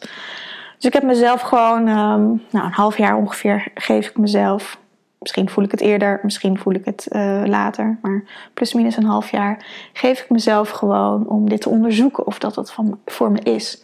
Dus 0.75 0.85
ik 0.85 0.93
heb 0.93 1.03
mezelf 1.03 1.41
gewoon, 1.41 1.87
um, 1.87 2.43
nou, 2.49 2.65
een 2.65 2.71
half 2.71 2.97
jaar 2.97 3.15
ongeveer, 3.15 3.67
geef 3.73 4.07
ik 4.07 4.17
mezelf 4.17 4.77
Misschien 5.19 5.49
voel 5.49 5.63
ik 5.63 5.71
het 5.71 5.81
eerder, 5.81 6.19
misschien 6.23 6.57
voel 6.57 6.73
ik 6.73 6.85
het 6.85 7.07
uh, 7.09 7.41
later. 7.45 7.97
Maar 8.01 8.23
plus 8.53 8.73
minus 8.73 8.97
een 8.97 9.03
half 9.03 9.31
jaar 9.31 9.65
geef 9.93 10.21
ik 10.21 10.29
mezelf 10.29 10.69
gewoon 10.69 11.27
om 11.27 11.49
dit 11.49 11.61
te 11.61 11.69
onderzoeken 11.69 12.27
of 12.27 12.39
dat 12.39 12.55
het 12.55 12.71
van, 12.71 12.99
voor 13.05 13.31
me 13.31 13.39
is. 13.39 13.83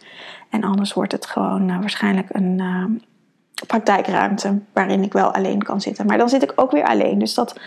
En 0.50 0.64
anders 0.64 0.92
wordt 0.92 1.12
het 1.12 1.26
gewoon 1.26 1.70
uh, 1.70 1.78
waarschijnlijk 1.80 2.28
een 2.30 2.58
uh, 2.58 2.84
praktijkruimte 3.66 4.58
waarin 4.72 5.02
ik 5.02 5.12
wel 5.12 5.34
alleen 5.34 5.62
kan 5.62 5.80
zitten. 5.80 6.06
Maar 6.06 6.18
dan 6.18 6.28
zit 6.28 6.42
ik 6.42 6.52
ook 6.56 6.70
weer 6.70 6.84
alleen. 6.84 7.18
Dus 7.18 7.34
dat 7.34 7.60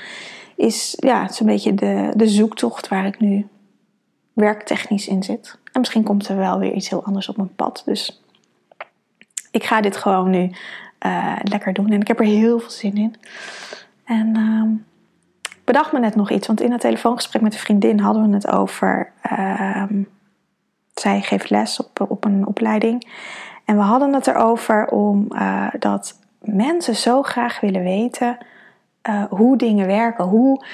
is 0.56 0.96
ja, 1.00 1.22
het 1.22 1.32
is 1.32 1.40
een 1.40 1.46
beetje 1.46 1.74
de, 1.74 2.12
de 2.16 2.28
zoektocht 2.28 2.88
waar 2.88 3.06
ik 3.06 3.20
nu 3.20 3.48
werktechnisch 4.34 5.08
in 5.08 5.24
zit. 5.24 5.58
En 5.72 5.80
misschien 5.80 6.04
komt 6.04 6.28
er 6.28 6.38
wel 6.38 6.60
weer 6.60 6.74
iets 6.74 6.90
heel 6.90 7.04
anders 7.04 7.30
op 7.30 7.38
mijn 7.38 7.56
pad. 7.56 7.82
Dus 7.86 8.22
ik 9.52 9.64
ga 9.64 9.82
dit 9.82 9.98
gewoon 9.98 10.30
nu 10.30 10.52
uh, 11.06 11.36
lekker 11.44 11.74
doen. 11.74 11.90
En 11.90 12.02
ik 12.02 12.08
heb 12.08 12.20
er 12.20 12.26
heel 12.26 12.60
veel 12.60 12.70
zin 12.70 12.98
in. 12.98 13.16
En 14.04 14.36
ik 15.42 15.62
bedacht 15.66 15.92
me 15.92 16.00
net 16.00 16.16
nog 16.16 16.32
iets, 16.32 16.48
want 16.48 16.62
in 16.62 16.72
het 16.72 16.82
telefoongesprek 16.82 17.42
met 17.42 17.54
een 17.54 17.60
vriendin 17.60 18.00
hadden 18.00 18.30
we 18.30 18.36
het 18.36 18.48
over. 18.48 19.12
ehm, 19.22 20.02
zij 20.94 21.22
geeft 21.22 21.50
les 21.50 21.80
op, 21.80 22.06
op 22.10 22.26
een 22.26 22.48
opleiding. 22.48 23.08
En 23.66 23.76
we 23.76 23.82
hadden 23.82 24.14
het 24.14 24.28
erover 24.28 24.88
om 24.88 25.26
eh, 25.30 25.68
dat 25.80 26.20
mensen 26.42 26.96
zo 26.96 27.22
graag 27.22 27.60
willen 27.60 27.84
weten 27.84 28.38
eh, 29.02 29.24
hoe 29.30 29.58
dingen 29.58 29.88
werken, 29.88 30.26
hoe 30.26 30.66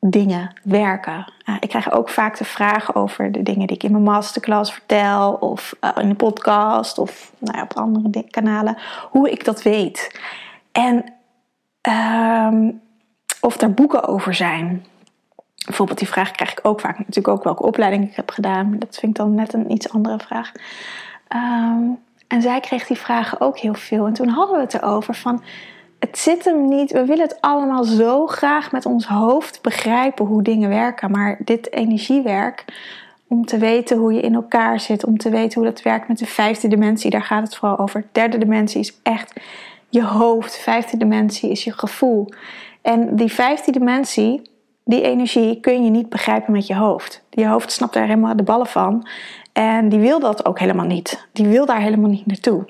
energiedingen 0.00 0.52
werken. 0.62 1.32
Uh, 1.48 1.56
ik 1.60 1.68
krijg 1.68 1.92
ook 1.92 2.08
vaak 2.08 2.38
de 2.38 2.44
vraag 2.44 2.94
over 2.94 3.32
de 3.32 3.42
dingen 3.42 3.66
die 3.66 3.76
ik 3.76 3.82
in 3.82 3.90
mijn 3.90 4.02
masterclass 4.02 4.72
vertel, 4.72 5.32
of 5.32 5.74
uh, 5.80 5.90
in 6.02 6.08
de 6.08 6.14
podcast, 6.14 6.98
of 6.98 7.32
nou 7.38 7.56
ja, 7.56 7.62
op 7.62 7.76
andere 7.76 8.24
kanalen, 8.30 8.76
hoe 9.10 9.30
ik 9.30 9.44
dat 9.44 9.62
weet. 9.62 10.20
En 10.72 11.04
ehm, 11.80 12.70
of 13.40 13.60
er 13.60 13.74
boeken 13.74 14.04
over 14.04 14.34
zijn. 14.34 14.84
Bijvoorbeeld 15.64 15.98
die 15.98 16.08
vraag 16.08 16.30
krijg 16.30 16.52
ik 16.52 16.60
ook 16.62 16.80
vaak 16.80 16.98
natuurlijk 16.98 17.28
ook 17.28 17.44
welke 17.44 17.62
opleiding 17.62 18.08
ik 18.08 18.16
heb 18.16 18.30
gedaan. 18.30 18.78
Dat 18.78 18.96
vind 18.98 19.12
ik 19.12 19.24
dan 19.24 19.34
net 19.34 19.52
een 19.52 19.70
iets 19.72 19.90
andere 19.90 20.18
vraag. 20.18 20.52
Um, 21.34 21.98
en 22.28 22.42
zij 22.42 22.60
kreeg 22.60 22.86
die 22.86 22.96
vragen 22.96 23.40
ook 23.40 23.58
heel 23.58 23.74
veel. 23.74 24.06
En 24.06 24.12
toen 24.12 24.28
hadden 24.28 24.56
we 24.56 24.62
het 24.62 24.74
erover 24.74 25.14
van... 25.14 25.42
Het 25.98 26.18
zit 26.18 26.44
hem 26.44 26.68
niet... 26.68 26.92
We 26.92 27.04
willen 27.04 27.26
het 27.26 27.40
allemaal 27.40 27.84
zo 27.84 28.26
graag 28.26 28.72
met 28.72 28.86
ons 28.86 29.06
hoofd 29.06 29.62
begrijpen 29.62 30.26
hoe 30.26 30.42
dingen 30.42 30.68
werken. 30.68 31.10
Maar 31.10 31.38
dit 31.44 31.72
energiewerk... 31.72 32.64
Om 33.28 33.46
te 33.46 33.58
weten 33.58 33.96
hoe 33.96 34.12
je 34.12 34.20
in 34.20 34.34
elkaar 34.34 34.80
zit. 34.80 35.04
Om 35.04 35.18
te 35.18 35.30
weten 35.30 35.60
hoe 35.60 35.70
dat 35.70 35.82
werkt 35.82 36.08
met 36.08 36.18
de 36.18 36.26
vijfde 36.26 36.68
dimensie. 36.68 37.10
Daar 37.10 37.22
gaat 37.22 37.42
het 37.42 37.56
vooral 37.56 37.78
over. 37.78 38.04
Derde 38.12 38.38
dimensie 38.38 38.80
is 38.80 39.00
echt 39.02 39.40
je 39.88 40.04
hoofd. 40.04 40.56
Vijfde 40.58 40.96
dimensie 40.96 41.50
is 41.50 41.64
je 41.64 41.72
gevoel. 41.72 42.28
En 42.82 43.16
die 43.16 43.32
vijfde 43.32 43.72
dimensie 43.72 44.42
die 44.84 45.02
energie 45.02 45.60
kun 45.60 45.84
je 45.84 45.90
niet 45.90 46.08
begrijpen 46.08 46.52
met 46.52 46.66
je 46.66 46.74
hoofd. 46.74 47.22
Je 47.30 47.46
hoofd 47.46 47.72
snapt 47.72 47.94
daar 47.94 48.06
helemaal 48.06 48.36
de 48.36 48.42
ballen 48.42 48.66
van. 48.66 49.06
En 49.52 49.88
die 49.88 49.98
wil 49.98 50.20
dat 50.20 50.44
ook 50.44 50.58
helemaal 50.58 50.86
niet. 50.86 51.28
Die 51.32 51.46
wil 51.46 51.66
daar 51.66 51.80
helemaal 51.80 52.10
niet 52.10 52.26
naartoe. 52.26 52.64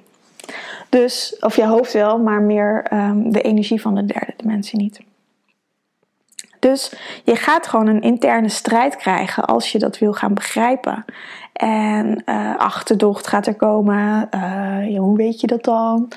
Dus, 0.88 1.36
of 1.40 1.56
je 1.56 1.66
hoofd 1.66 1.92
wel, 1.92 2.18
maar 2.18 2.42
meer 2.42 2.86
um, 2.92 3.32
de 3.32 3.40
energie 3.40 3.80
van 3.80 3.94
de 3.94 4.04
derde 4.04 4.32
dimensie 4.36 4.78
niet. 4.78 5.00
Dus 6.58 6.92
je 7.24 7.36
gaat 7.36 7.66
gewoon 7.66 7.86
een 7.86 8.02
interne 8.02 8.48
strijd 8.48 8.96
krijgen 8.96 9.44
als 9.44 9.72
je 9.72 9.78
dat 9.78 9.98
wil 9.98 10.12
gaan 10.12 10.34
begrijpen. 10.34 11.04
En 11.52 12.22
uh, 12.26 12.56
achterdocht 12.56 13.26
gaat 13.26 13.46
er 13.46 13.54
komen. 13.54 14.28
Ja, 14.90 14.98
hoe 14.98 15.16
weet 15.16 15.40
je 15.40 15.46
dat 15.46 15.64
dan? 15.64 16.08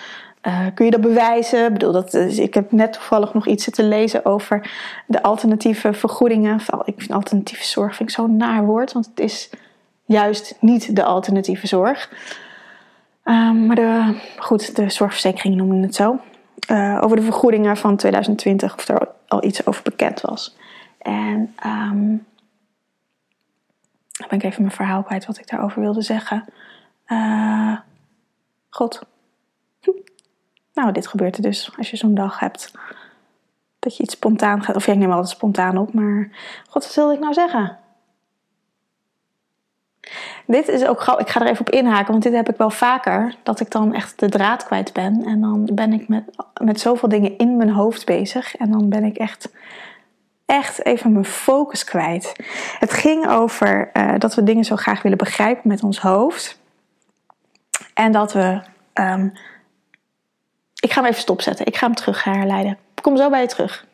Uh, 0.48 0.66
kun 0.74 0.86
je 0.86 0.92
dat 0.92 1.02
bewijzen? 1.02 1.66
Ik, 1.66 1.74
bedoel, 1.74 1.92
dat, 1.92 2.14
ik 2.14 2.54
heb 2.54 2.72
net 2.72 2.94
toevallig 2.94 3.34
nog 3.34 3.48
iets 3.48 3.64
zitten 3.64 3.88
lezen 3.88 4.26
over 4.26 4.72
de 5.08 5.24
alternatieve 5.24 5.94
vergoedingen. 5.94 6.60
Ik 6.84 6.94
vind 6.98 7.12
alternatieve 7.12 7.66
zorg 7.66 7.96
vind 7.96 8.10
ik 8.10 8.16
zo'n 8.16 8.38
naar 8.38 8.66
woord, 8.66 8.94
want 8.94 9.06
het 9.06 9.20
is 9.20 9.50
juist 10.06 10.58
niet 10.60 10.96
de 10.96 11.04
alternatieve 11.04 11.68
zorg. 11.68 12.10
Um, 13.30 13.66
maar 13.66 13.76
de, 13.76 14.20
goed, 14.38 14.76
de 14.76 14.90
zorgverzekering 14.90 15.56
noemde 15.56 15.86
het 15.86 15.96
zo. 15.96 16.20
Uh, 16.72 17.00
over 17.02 17.16
de 17.16 17.24
vergoedingen 17.24 17.78
van 17.78 17.96
2020, 17.96 18.76
of 18.76 18.88
er 18.88 19.08
al 19.28 19.44
iets 19.44 19.66
over 19.66 19.84
bekend 19.84 20.22
was. 20.22 20.58
En 20.98 21.56
um, 21.66 22.26
dan 24.12 24.28
ben 24.30 24.38
ik 24.38 24.44
even 24.44 24.62
mijn 24.62 24.76
verhaal 24.76 25.04
kwijt 25.04 25.26
wat 25.26 25.38
ik 25.38 25.50
daarover 25.50 25.82
wilde 25.82 26.02
zeggen. 26.02 26.46
Uh, 27.08 27.78
God. 28.70 29.02
Hm. 29.82 29.90
Nou, 30.74 30.92
dit 30.92 31.08
gebeurt 31.08 31.36
er 31.36 31.42
dus 31.42 31.72
als 31.78 31.90
je 31.90 31.98
zo'n 31.98 32.16
dag 32.16 32.40
hebt. 32.40 32.72
Dat 33.80 33.98
je 33.98 34.04
iets 34.04 34.14
spontaan 34.14 34.64
gaat. 34.64 34.76
Of 34.76 34.86
ja, 34.86 34.94
ik 34.94 35.00
neem 35.00 35.12
altijd 35.12 35.30
spontaan 35.30 35.78
op, 35.78 35.94
maar. 35.94 36.30
God, 36.70 36.84
wat 36.84 36.96
wilde 36.96 37.14
ik 37.14 37.20
nou 37.20 37.34
zeggen? 37.34 37.78
Dit 40.46 40.68
is 40.68 40.86
ook. 40.86 41.02
Ik 41.18 41.30
ga 41.30 41.42
er 41.42 41.48
even 41.48 41.68
op 41.68 41.70
inhaken, 41.70 42.12
want 42.12 42.24
dit 42.24 42.34
heb 42.34 42.50
ik 42.50 42.58
wel 42.58 42.70
vaker. 42.70 43.36
Dat 43.44 43.60
ik 43.60 43.72
dan 43.72 43.94
echt 43.94 44.20
de 44.20 44.30
draad 44.30 44.64
kwijt 44.64 44.94
ben. 44.94 45.24
En 45.26 45.42
dan 45.42 45.70
ben 45.74 45.94
ik 45.94 46.08
met, 46.08 46.24
met 46.62 46.80
zoveel 46.80 47.10
dingen 47.10 47.38
in 47.38 47.58
mijn 47.58 47.70
hoofd 47.70 48.06
bezig. 48.06 48.56
En 48.56 48.72
dan 48.72 48.90
ben 48.90 49.04
ik 49.04 49.18
echt, 49.18 49.52
echt 50.46 50.86
even 50.86 51.12
mijn 51.12 51.26
focus 51.26 51.84
kwijt. 51.84 52.34
Het 52.80 52.94
ging 52.94 53.28
over 53.30 53.90
uh, 53.94 54.14
dat 54.18 54.36
we 54.36 54.44
dingen 54.44 54.64
zo 54.64 54.76
graag 54.76 55.02
willen 55.02 55.18
begrijpen 55.18 55.70
met 55.70 55.84
ons 55.84 56.00
hoofd. 56.00 56.60
En 57.94 58.12
dat 58.12 58.34
we. 58.34 58.62
Um, 58.94 59.34
ik 60.80 60.92
ga 60.92 61.02
hem 61.02 61.10
even 61.10 61.22
stopzetten. 61.22 61.66
Ik 61.66 61.78
ga 61.78 61.86
hem 61.86 61.96
terug 61.96 62.24
herleiden. 62.24 62.78
Ik 62.96 63.04
kom 63.04 63.18
zo 63.18 63.30
bij 63.30 63.42
je 63.42 63.48
terug. 63.48 63.86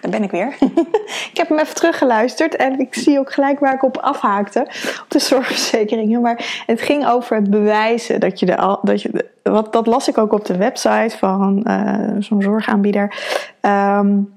Daar 0.00 0.10
ben 0.10 0.22
ik 0.22 0.30
weer. 0.30 0.56
ik 1.32 1.36
heb 1.36 1.48
hem 1.48 1.58
even 1.58 1.74
teruggeluisterd 1.74 2.56
en 2.56 2.78
ik 2.78 2.94
zie 2.94 3.18
ook 3.18 3.32
gelijk 3.32 3.58
waar 3.58 3.74
ik 3.74 3.82
op 3.82 3.96
afhaakte. 3.96 4.60
Op 5.02 5.06
de 5.08 5.18
zorgverzekeringen. 5.32 6.20
Maar 6.20 6.62
het 6.66 6.80
ging 6.80 7.06
over 7.06 7.36
het 7.36 7.50
bewijzen 7.50 8.20
dat 8.20 8.40
je 8.40 8.46
de. 8.46 8.78
Dat, 8.82 9.02
je 9.02 9.30
wat, 9.42 9.72
dat 9.72 9.86
las 9.86 10.08
ik 10.08 10.18
ook 10.18 10.32
op 10.32 10.44
de 10.44 10.56
website 10.56 11.16
van 11.18 11.64
uh, 11.68 12.10
zo'n 12.18 12.42
zorgaanbieder. 12.42 13.14
Um, 13.60 14.34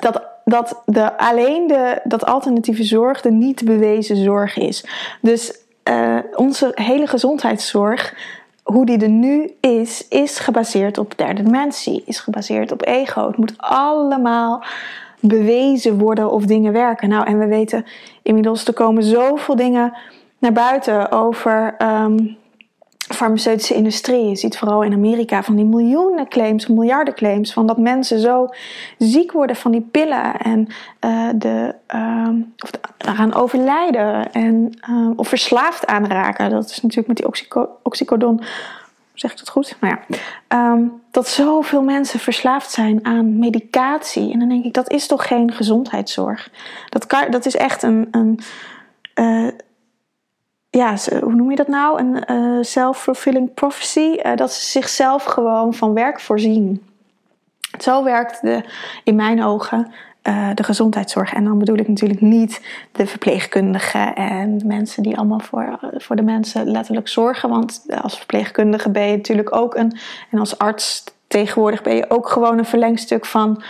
dat 0.00 0.34
dat 0.48 0.82
de, 0.84 1.18
alleen 1.18 1.66
de, 1.66 2.00
dat 2.04 2.26
alternatieve 2.26 2.84
zorg 2.84 3.20
de 3.20 3.30
niet 3.30 3.64
bewezen 3.64 4.16
zorg 4.16 4.56
is. 4.56 4.86
Dus 5.20 5.58
uh, 5.88 6.18
onze 6.34 6.70
hele 6.74 7.06
gezondheidszorg 7.06 8.14
hoe 8.66 8.86
die 8.86 8.98
er 8.98 9.08
nu 9.08 9.50
is, 9.60 10.08
is 10.08 10.38
gebaseerd 10.38 10.98
op 10.98 11.12
derde 11.16 11.42
dimensie, 11.42 12.02
is 12.06 12.20
gebaseerd 12.20 12.72
op 12.72 12.86
ego. 12.86 13.26
Het 13.26 13.36
moet 13.36 13.54
allemaal 13.56 14.64
bewezen 15.20 15.98
worden 15.98 16.30
of 16.30 16.44
dingen 16.44 16.72
werken. 16.72 17.08
Nou, 17.08 17.26
en 17.26 17.38
we 17.38 17.46
weten 17.46 17.84
inmiddels, 18.22 18.66
er 18.66 18.72
komen 18.72 19.02
zoveel 19.02 19.56
dingen 19.56 19.96
naar 20.38 20.52
buiten 20.52 21.12
over 21.12 21.74
um, 21.78 22.36
farmaceutische 23.14 23.74
industrie. 23.74 24.28
Je 24.28 24.36
ziet 24.36 24.58
vooral 24.58 24.82
in 24.82 24.92
Amerika 24.92 25.42
van 25.42 25.56
die 25.56 25.64
miljoenen 25.64 26.28
claims, 26.28 26.66
miljarden 26.66 27.14
claims, 27.14 27.52
van 27.52 27.66
dat 27.66 27.78
mensen 27.78 28.18
zo 28.18 28.48
ziek 28.98 29.32
worden 29.32 29.56
van 29.56 29.70
die 29.70 29.80
pillen 29.80 30.36
en 30.36 30.68
uh, 31.04 31.28
de, 31.34 31.74
um, 31.94 32.54
of 32.58 32.70
eraan 32.98 33.34
overlijden 33.34 34.32
en, 34.32 34.78
uh, 34.90 35.10
of 35.16 35.28
verslaafd 35.28 35.86
aanraken. 35.86 36.50
Dat 36.50 36.70
is 36.70 36.80
natuurlijk 36.80 37.08
met 37.08 37.16
die 37.16 37.26
oxyco 37.26 37.68
oxycodon. 37.82 38.40
Zeg 39.14 39.30
ik 39.32 39.38
dat 39.38 39.48
goed? 39.48 39.76
Nou 39.80 39.96
ja. 40.48 40.72
Um, 40.72 40.92
dat 41.10 41.28
zoveel 41.28 41.82
mensen 41.82 42.20
verslaafd 42.20 42.70
zijn 42.70 43.04
aan 43.04 43.38
medicatie. 43.38 44.32
En 44.32 44.38
dan 44.38 44.48
denk 44.48 44.64
ik, 44.64 44.74
dat 44.74 44.90
is 44.90 45.06
toch 45.06 45.26
geen 45.26 45.52
gezondheidszorg? 45.52 46.50
Dat, 46.88 47.06
kan, 47.06 47.30
dat 47.30 47.46
is 47.46 47.56
echt 47.56 47.82
een, 47.82 48.08
een 48.10 48.40
uh, 49.14 49.48
ja, 50.76 50.94
hoe 51.20 51.34
noem 51.34 51.50
je 51.50 51.56
dat 51.56 51.68
nou? 51.68 52.00
Een 52.00 52.22
uh, 52.30 52.62
self-fulfilling 52.62 53.54
prophecy. 53.54 54.18
Uh, 54.22 54.34
dat 54.34 54.52
ze 54.52 54.70
zichzelf 54.70 55.24
gewoon 55.24 55.74
van 55.74 55.94
werk 55.94 56.20
voorzien. 56.20 56.86
Zo 57.78 58.04
werkt 58.04 58.42
de, 58.42 58.64
in 59.04 59.14
mijn 59.14 59.42
ogen 59.44 59.92
uh, 60.22 60.48
de 60.54 60.62
gezondheidszorg. 60.62 61.32
En 61.32 61.44
dan 61.44 61.58
bedoel 61.58 61.76
ik 61.76 61.88
natuurlijk 61.88 62.20
niet 62.20 62.66
de 62.92 63.06
verpleegkundigen 63.06 64.14
en 64.14 64.58
de 64.58 64.64
mensen 64.64 65.02
die 65.02 65.16
allemaal 65.16 65.40
voor, 65.40 65.78
voor 65.96 66.16
de 66.16 66.22
mensen 66.22 66.70
letterlijk 66.70 67.08
zorgen. 67.08 67.48
Want 67.48 67.84
als 68.02 68.16
verpleegkundige 68.16 68.90
ben 68.90 69.06
je 69.06 69.16
natuurlijk 69.16 69.56
ook 69.56 69.74
een. 69.74 69.98
En 70.30 70.38
als 70.38 70.58
arts 70.58 71.04
tegenwoordig 71.26 71.82
ben 71.82 71.96
je 71.96 72.10
ook 72.10 72.28
gewoon 72.28 72.58
een 72.58 72.64
verlengstuk 72.64 73.26
van. 73.26 73.62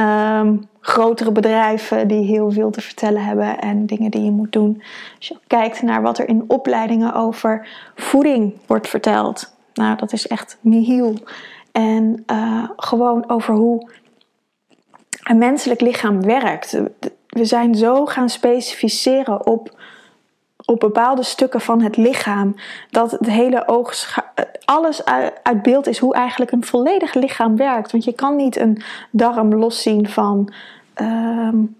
Um, 0.00 0.68
grotere 0.80 1.32
bedrijven 1.32 2.08
die 2.08 2.24
heel 2.24 2.50
veel 2.50 2.70
te 2.70 2.80
vertellen 2.80 3.24
hebben 3.24 3.60
en 3.60 3.86
dingen 3.86 4.10
die 4.10 4.24
je 4.24 4.30
moet 4.30 4.52
doen. 4.52 4.82
Als 5.16 5.28
je 5.28 5.38
kijkt 5.46 5.82
naar 5.82 6.02
wat 6.02 6.18
er 6.18 6.28
in 6.28 6.44
opleidingen 6.46 7.14
over 7.14 7.68
voeding 7.94 8.54
wordt 8.66 8.88
verteld, 8.88 9.54
nou 9.74 9.96
dat 9.96 10.12
is 10.12 10.26
echt 10.26 10.58
nihil. 10.60 11.14
En 11.72 12.24
uh, 12.32 12.68
gewoon 12.76 13.28
over 13.30 13.54
hoe 13.54 13.90
een 15.22 15.38
menselijk 15.38 15.80
lichaam 15.80 16.22
werkt. 16.22 16.80
We 17.26 17.44
zijn 17.44 17.74
zo 17.74 18.06
gaan 18.06 18.28
specificeren 18.28 19.46
op 19.46 19.82
op 20.66 20.80
bepaalde 20.80 21.22
stukken 21.22 21.60
van 21.60 21.82
het 21.82 21.96
lichaam. 21.96 22.54
Dat 22.90 23.10
het 23.10 23.26
hele 23.26 23.68
oog, 23.68 24.18
alles 24.64 25.04
uit 25.42 25.62
beeld 25.62 25.86
is 25.86 25.98
hoe 25.98 26.14
eigenlijk 26.14 26.50
een 26.50 26.64
volledig 26.64 27.14
lichaam 27.14 27.56
werkt. 27.56 27.92
Want 27.92 28.04
je 28.04 28.12
kan 28.12 28.36
niet 28.36 28.56
een 28.56 28.82
darm 29.10 29.54
loszien 29.54 30.08
van 30.08 30.52
um, 31.00 31.76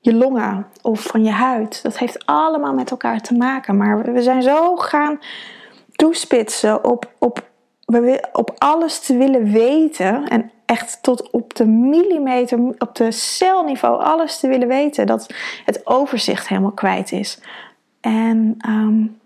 je 0.00 0.14
longen 0.14 0.66
of 0.82 1.02
van 1.02 1.24
je 1.24 1.30
huid. 1.30 1.82
Dat 1.82 1.98
heeft 1.98 2.26
allemaal 2.26 2.74
met 2.74 2.90
elkaar 2.90 3.20
te 3.20 3.34
maken. 3.34 3.76
Maar 3.76 4.12
we 4.12 4.22
zijn 4.22 4.42
zo 4.42 4.76
gaan 4.76 5.18
toespitsen 5.92 6.84
op, 6.84 7.10
op, 7.18 7.42
op 8.32 8.54
alles 8.58 9.00
te 9.00 9.16
willen 9.16 9.52
weten. 9.52 10.28
En 10.28 10.50
echt 10.64 10.98
tot 11.02 11.30
op 11.30 11.54
de 11.54 11.66
millimeter, 11.66 12.58
op 12.78 12.94
de 12.94 13.10
celniveau 13.10 14.02
alles 14.02 14.38
te 14.38 14.48
willen 14.48 14.68
weten. 14.68 15.06
Dat 15.06 15.34
het 15.64 15.86
overzicht 15.86 16.48
helemaal 16.48 16.70
kwijt 16.70 17.12
is. 17.12 17.38
En 18.08 18.56
um, 18.68 19.20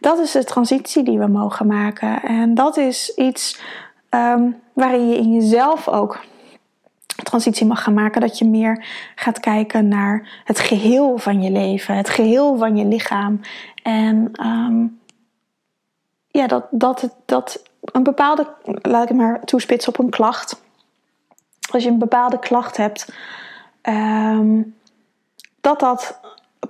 dat 0.00 0.18
is 0.18 0.30
de 0.30 0.44
transitie 0.44 1.02
die 1.02 1.18
we 1.18 1.26
mogen 1.26 1.66
maken. 1.66 2.22
En 2.22 2.54
dat 2.54 2.76
is 2.76 3.14
iets 3.14 3.60
um, 4.10 4.60
waarin 4.72 5.08
je 5.08 5.16
in 5.16 5.32
jezelf 5.32 5.88
ook 5.88 6.20
transitie 7.06 7.66
mag 7.66 7.82
gaan 7.82 7.94
maken. 7.94 8.20
Dat 8.20 8.38
je 8.38 8.44
meer 8.44 8.84
gaat 9.14 9.40
kijken 9.40 9.88
naar 9.88 10.42
het 10.44 10.58
geheel 10.60 11.18
van 11.18 11.42
je 11.42 11.50
leven, 11.50 11.96
het 11.96 12.08
geheel 12.08 12.56
van 12.56 12.76
je 12.76 12.84
lichaam. 12.84 13.40
En 13.82 14.28
ehm, 14.32 14.86
ja, 16.28 16.46
dat, 16.46 16.66
dat, 16.70 17.16
dat 17.24 17.62
een 17.80 18.02
bepaalde, 18.02 18.46
laat 18.64 19.10
ik 19.10 19.16
maar 19.16 19.44
toespitsen 19.44 19.92
op 19.92 19.98
een 19.98 20.10
klacht. 20.10 20.62
Als 21.70 21.82
je 21.82 21.90
een 21.90 21.98
bepaalde 21.98 22.38
klacht 22.38 22.76
hebt, 22.76 23.12
ehm, 23.82 24.62
dat 25.60 25.80
dat 25.80 26.20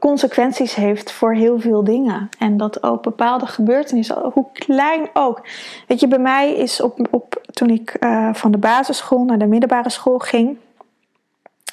consequenties 0.09 0.75
heeft 0.75 1.13
voor 1.13 1.35
heel 1.35 1.61
veel 1.61 1.85
dingen. 1.85 2.29
En 2.39 2.57
dat 2.57 2.83
ook 2.83 3.03
bepaalde 3.03 3.47
gebeurtenissen, 3.47 4.31
hoe 4.33 4.47
klein 4.53 5.09
ook. 5.13 5.47
Weet 5.87 6.01
je, 6.01 6.09
bij 6.09 6.19
mij 6.19 6.55
is 6.55 6.81
op, 6.81 7.07
op 7.11 7.43
toen 7.53 7.71
ik 7.71 7.91
eh, 7.91 8.35
van 8.35 8.51
de 8.51 8.59
basisschool 8.59 9.25
naar 9.25 9.39
de 9.39 9.47
middelbare 9.47 9.91
school 9.91 10.19
ging, 10.19 10.57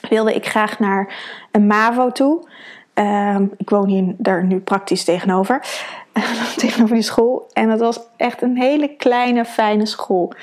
wilde 0.09 0.35
ik 0.35 0.45
graag 0.45 0.79
naar 0.79 1.13
een 1.51 1.67
MAVO 1.67 2.11
toe. 2.11 2.47
Ehm, 2.93 3.45
ik 3.57 3.69
woon 3.69 3.87
hier 3.87 4.13
daar 4.17 4.43
nu 4.43 4.59
praktisch 4.59 5.03
tegenover. 5.03 5.61
tegenover 6.55 6.95
die 6.95 7.03
school. 7.03 7.49
En 7.53 7.69
het 7.69 7.79
was 7.79 7.99
echt 8.17 8.41
een 8.41 8.57
hele 8.57 8.95
kleine, 8.95 9.45
fijne 9.45 9.85
school. 9.85 10.33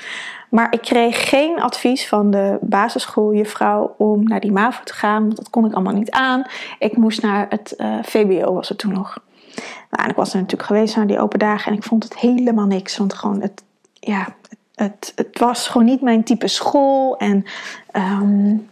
Maar 0.49 0.73
ik 0.73 0.81
kreeg 0.81 1.29
geen 1.29 1.61
advies 1.61 2.07
van 2.07 2.31
de 2.31 2.57
basisschooljuffrouw 2.61 3.95
om 3.97 4.23
naar 4.23 4.39
die 4.39 4.51
MAVO 4.51 4.83
te 4.83 4.93
gaan. 4.93 5.23
Want 5.23 5.35
dat 5.35 5.49
kon 5.49 5.65
ik 5.65 5.73
allemaal 5.73 5.93
niet 5.93 6.11
aan. 6.11 6.43
Ik 6.79 6.97
moest 6.97 7.21
naar 7.21 7.45
het 7.49 7.73
uh, 7.77 7.97
VBO, 8.01 8.53
was 8.53 8.69
het 8.69 8.77
toen 8.77 8.93
nog. 8.93 9.17
Nou, 9.89 10.03
en 10.03 10.09
ik 10.09 10.15
was 10.15 10.33
er 10.33 10.39
natuurlijk 10.39 10.69
geweest 10.69 10.95
naar 10.95 11.07
die 11.07 11.19
open 11.19 11.39
dagen. 11.39 11.71
En 11.71 11.77
ik 11.77 11.83
vond 11.83 12.03
het 12.03 12.17
helemaal 12.17 12.65
niks. 12.65 12.97
Want 12.97 13.13
gewoon 13.13 13.41
het, 13.41 13.63
ja, 13.93 14.27
het, 14.75 15.11
het 15.15 15.39
was 15.39 15.67
gewoon 15.67 15.87
niet 15.87 16.01
mijn 16.01 16.23
type 16.23 16.47
school. 16.47 17.17
En 17.17 17.45
um, 17.93 18.69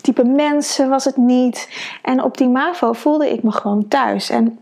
type 0.00 0.24
mensen 0.24 0.88
was 0.88 1.04
het 1.04 1.16
niet. 1.16 1.68
En 2.02 2.22
op 2.22 2.36
die 2.36 2.48
MAVO 2.48 2.92
voelde 2.92 3.32
ik 3.32 3.42
me 3.42 3.50
gewoon 3.52 3.88
thuis. 3.88 4.30
En 4.30 4.58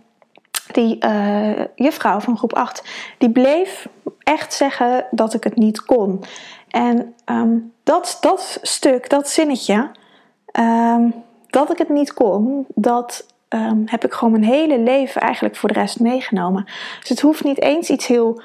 die 0.73 1.05
uh, 1.07 1.65
juffrouw 1.75 2.21
van 2.21 2.39
groep 2.39 2.55
8, 2.55 2.85
die 3.19 3.31
bleef 3.31 3.89
echt 4.19 4.55
zeggen 4.55 5.07
dat 5.11 5.35
ik 5.35 5.45
het 5.45 5.57
niet 5.57 5.83
kon. 5.83 6.25
En 6.69 7.15
um, 7.25 7.73
dat, 7.83 8.19
dat 8.21 8.59
stuk, 8.63 9.11
dat 9.11 9.29
zinnetje, 9.29 9.91
um, 10.61 11.15
dat 11.47 11.71
ik 11.71 11.79
het 11.79 11.89
niet 11.89 12.15
kon, 12.15 12.67
dat 12.75 13.27
um, 13.49 13.83
heb 13.87 14.05
ik 14.05 14.13
gewoon 14.13 14.33
mijn 14.33 14.53
hele 14.53 14.79
leven 14.79 15.21
eigenlijk 15.21 15.57
voor 15.57 15.69
de 15.73 15.81
rest 15.81 16.01
meegenomen. 16.01 16.65
Dus 17.01 17.09
het 17.09 17.21
hoeft 17.21 17.45
niet 17.45 17.61
eens 17.61 17.89
iets 17.89 18.07
heel 18.07 18.43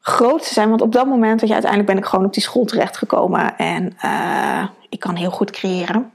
groots 0.00 0.48
te 0.48 0.54
zijn, 0.54 0.68
want 0.68 0.80
op 0.80 0.92
dat 0.92 1.06
moment, 1.06 1.40
weet 1.40 1.48
je, 1.48 1.54
uiteindelijk 1.54 1.92
ben 1.92 2.02
ik 2.02 2.08
gewoon 2.08 2.24
op 2.24 2.32
die 2.32 2.42
school 2.42 2.64
terechtgekomen 2.64 3.56
en 3.56 3.96
uh, 4.04 4.68
ik 4.88 5.00
kan 5.00 5.14
heel 5.14 5.30
goed 5.30 5.50
creëren. 5.50 6.12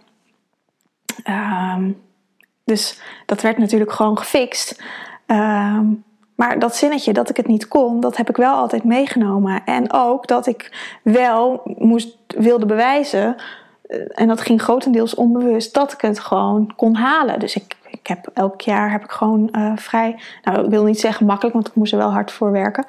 dus 2.63 3.01
dat 3.25 3.41
werd 3.41 3.57
natuurlijk 3.57 3.91
gewoon 3.91 4.17
gefixt. 4.17 4.81
Um, 5.27 6.05
maar 6.36 6.60
dat 6.60 6.75
zinnetje 6.75 7.13
dat 7.13 7.29
ik 7.29 7.38
het 7.38 7.48
niet 7.48 7.67
kon, 7.67 8.00
dat 8.00 8.17
heb 8.17 8.29
ik 8.29 8.38
wel 8.38 8.55
altijd 8.55 8.84
meegenomen. 8.84 9.62
En 9.65 9.93
ook 9.93 10.27
dat 10.27 10.48
ik 10.48 10.89
wel 11.03 11.62
moest, 11.77 12.17
wilde 12.27 12.65
bewijzen, 12.65 13.36
eh, 13.81 14.00
en 14.13 14.27
dat 14.27 14.41
ging 14.41 14.62
grotendeels 14.62 15.15
onbewust, 15.15 15.74
dat 15.74 15.93
ik 15.93 16.01
het 16.01 16.19
gewoon 16.19 16.74
kon 16.75 16.96
halen. 16.96 17.39
Dus 17.39 17.55
ik, 17.55 17.75
ik 17.89 18.07
heb 18.07 18.29
elk 18.34 18.62
jaar 18.62 18.91
heb 18.91 19.03
ik 19.03 19.12
gewoon 19.12 19.50
uh, 19.51 19.72
vrij, 19.75 20.19
nou 20.43 20.63
ik 20.63 20.69
wil 20.69 20.84
niet 20.84 21.00
zeggen 21.00 21.25
makkelijk, 21.25 21.55
want 21.55 21.67
ik 21.67 21.75
moest 21.75 21.91
er 21.91 21.98
wel 21.98 22.12
hard 22.12 22.31
voor 22.31 22.51
werken. 22.51 22.86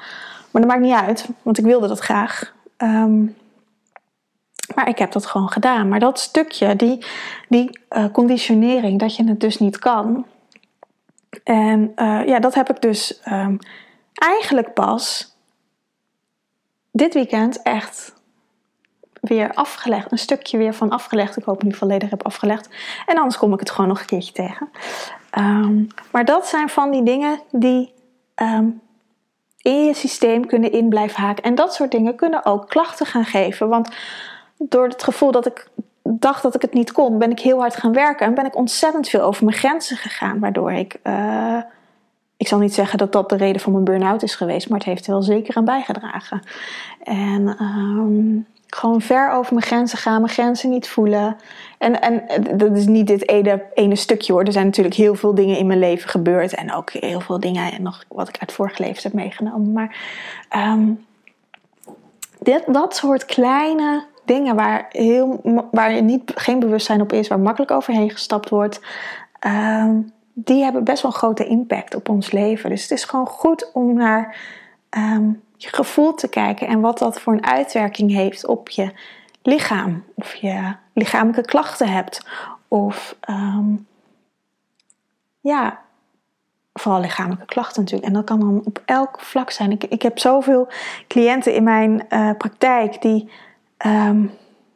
Maar 0.51 0.63
dat 0.63 0.71
maakt 0.71 0.83
niet 0.83 1.07
uit, 1.07 1.29
want 1.43 1.59
ik 1.59 1.65
wilde 1.65 1.89
dat 1.89 1.99
graag. 1.99 2.55
Um, 2.77 3.37
maar 4.75 4.89
ik 4.89 4.99
heb 4.99 5.13
dat 5.13 5.27
gewoon 5.27 5.51
gedaan. 5.51 5.89
Maar 5.89 6.01
dat 6.01 6.19
stukje, 6.19 6.77
die, 6.77 7.05
die 7.49 7.81
uh, 7.91 8.05
conditionering, 8.13 8.99
dat 8.99 9.17
je 9.17 9.25
het 9.25 9.41
dus 9.41 9.59
niet 9.59 9.79
kan, 9.79 10.25
en 11.45 11.93
uh, 11.97 12.27
ja, 12.27 12.39
dat 12.39 12.55
heb 12.55 12.71
ik 12.71 12.81
dus 12.81 13.21
um, 13.31 13.59
eigenlijk 14.15 14.75
pas 14.75 15.37
dit 16.93 17.15
weekend 17.15 17.63
echt 17.63 18.15
weer 19.21 19.55
afgelegd. 19.55 20.13
Een 20.13 20.19
stukje 20.19 20.59
weer 20.59 20.75
van 20.75 20.91
afgelegd. 20.91 21.37
Ik 21.37 21.45
hoop 21.45 21.63
niet 21.63 21.77
volledig 21.77 22.11
heb 22.11 22.25
afgelegd. 22.25 22.69
En 23.07 23.17
anders 23.17 23.37
kom 23.39 23.53
ik 23.53 23.61
het 23.61 23.71
gewoon 23.71 23.89
nog 23.89 24.01
een 24.01 24.07
keertje 24.07 24.33
tegen. 24.33 24.71
Um, 25.39 25.87
maar 26.11 26.25
dat 26.25 26.47
zijn 26.47 26.69
van 26.69 26.91
die 26.91 27.03
dingen 27.03 27.41
die 27.51 27.95
um, 28.37 28.81
in 29.63 29.85
je 29.85 29.95
systeem 29.95 30.47
kunnen 30.47 30.73
in 30.73 30.89
blijven 30.89 31.23
haken. 31.23 31.45
En 31.45 31.55
dat 31.55 31.75
soort 31.75 31.91
dingen 31.91 32.17
kunnen 32.17 32.45
ook 32.45 32.69
klachten 32.69 33.07
gaan 33.07 33.25
geven. 33.25 33.69
Want 33.69 33.89
door 34.59 34.89
het 34.89 35.03
gevoel 35.03 35.31
dat 35.31 35.47
ik 35.47 35.69
dacht 36.11 36.43
dat 36.43 36.55
ik 36.55 36.63
het 36.63 36.73
niet 36.73 36.93
kon, 36.93 37.19
ben 37.19 37.31
ik 37.31 37.41
heel 37.41 37.59
hard 37.59 37.77
gaan 37.77 37.93
werken 37.93 38.27
en 38.27 38.35
ben 38.35 38.47
ik 38.47 38.57
ontzettend 38.57 39.09
veel 39.09 39.23
over 39.23 39.45
mijn 39.45 39.57
grenzen 39.57 39.97
gegaan. 39.97 40.39
Waardoor 40.39 40.73
ik, 40.73 41.01
uh, 41.05 41.59
ik 42.37 42.49
zal 42.49 42.59
niet 42.59 42.75
zeggen 42.75 42.99
dat 42.99 43.13
dat 43.13 43.29
de 43.29 43.37
reden 43.37 43.61
van 43.61 43.73
mijn 43.73 43.85
burn-out 43.85 44.23
is 44.23 44.35
geweest, 44.35 44.69
maar 44.69 44.79
het 44.79 44.89
heeft 44.89 45.07
er 45.07 45.13
wel 45.13 45.23
zeker 45.23 45.57
aan 45.57 45.65
bijgedragen. 45.65 46.43
En 47.03 47.63
um, 47.63 48.47
gewoon 48.67 49.01
ver 49.01 49.31
over 49.31 49.55
mijn 49.55 49.67
grenzen 49.67 49.99
gaan, 49.99 50.21
mijn 50.21 50.33
grenzen 50.33 50.71
niet 50.71 50.89
voelen. 50.89 51.37
En, 51.79 52.01
en 52.01 52.43
dat 52.57 52.77
is 52.77 52.87
niet 52.87 53.07
dit 53.07 53.29
ene, 53.29 53.63
ene 53.75 53.97
stukje 53.97 54.33
hoor. 54.33 54.43
Er 54.43 54.53
zijn 54.53 54.67
natuurlijk 54.67 54.95
heel 54.95 55.15
veel 55.15 55.35
dingen 55.35 55.59
in 55.59 55.67
mijn 55.67 55.79
leven 55.79 56.09
gebeurd. 56.09 56.55
En 56.55 56.73
ook 56.73 56.91
heel 56.91 57.21
veel 57.21 57.41
dingen 57.41 57.83
nog 57.83 58.05
wat 58.09 58.29
ik 58.29 58.39
uit 58.39 58.53
vorige 58.53 58.83
levens 58.83 59.05
heb 59.05 59.13
meegenomen. 59.13 59.73
Maar 59.73 59.97
um, 60.57 61.07
dit, 62.39 62.63
dat 62.67 62.97
soort 62.97 63.25
kleine 63.25 64.05
dingen 64.29 64.57
waar, 64.57 64.87
heel, 64.89 65.41
waar 65.71 65.93
je 65.93 66.01
niet, 66.01 66.33
geen 66.35 66.59
bewustzijn 66.59 67.01
op 67.01 67.13
is, 67.13 67.29
waar 67.29 67.41
makkelijk 67.41 67.71
overheen 67.71 68.11
gestapt 68.11 68.49
wordt, 68.49 68.81
um, 69.47 70.13
die 70.33 70.63
hebben 70.63 70.85
best 70.85 71.03
wel 71.03 71.11
een 71.11 71.19
grote 71.19 71.47
impact 71.47 71.95
op 71.95 72.09
ons 72.09 72.31
leven. 72.31 72.71
Dus 72.71 72.83
het 72.83 72.91
is 72.91 73.05
gewoon 73.05 73.27
goed 73.27 73.71
om 73.73 73.95
naar 73.95 74.37
um, 74.97 75.43
je 75.57 75.69
gevoel 75.69 76.15
te 76.15 76.29
kijken 76.29 76.67
en 76.67 76.81
wat 76.81 76.99
dat 76.99 77.21
voor 77.21 77.33
een 77.33 77.47
uitwerking 77.47 78.11
heeft 78.11 78.47
op 78.47 78.69
je 78.69 78.93
lichaam. 79.43 80.05
Of 80.15 80.35
je 80.35 80.75
lichamelijke 80.93 81.45
klachten 81.45 81.89
hebt. 81.89 82.27
Of 82.69 83.17
um, 83.31 83.87
ja, 85.41 85.81
vooral 86.73 87.01
lichamelijke 87.01 87.47
klachten 87.47 87.83
natuurlijk. 87.83 88.09
En 88.09 88.15
dat 88.15 88.25
kan 88.25 88.41
dan 88.41 88.61
op 88.65 88.83
elk 88.85 89.21
vlak 89.21 89.51
zijn. 89.51 89.71
Ik, 89.71 89.85
ik 89.85 90.03
heb 90.03 90.19
zoveel 90.19 90.69
cliënten 91.09 91.55
in 91.55 91.63
mijn 91.63 92.07
uh, 92.09 92.31
praktijk 92.39 93.03
die 93.03 93.31
um, 93.87 94.31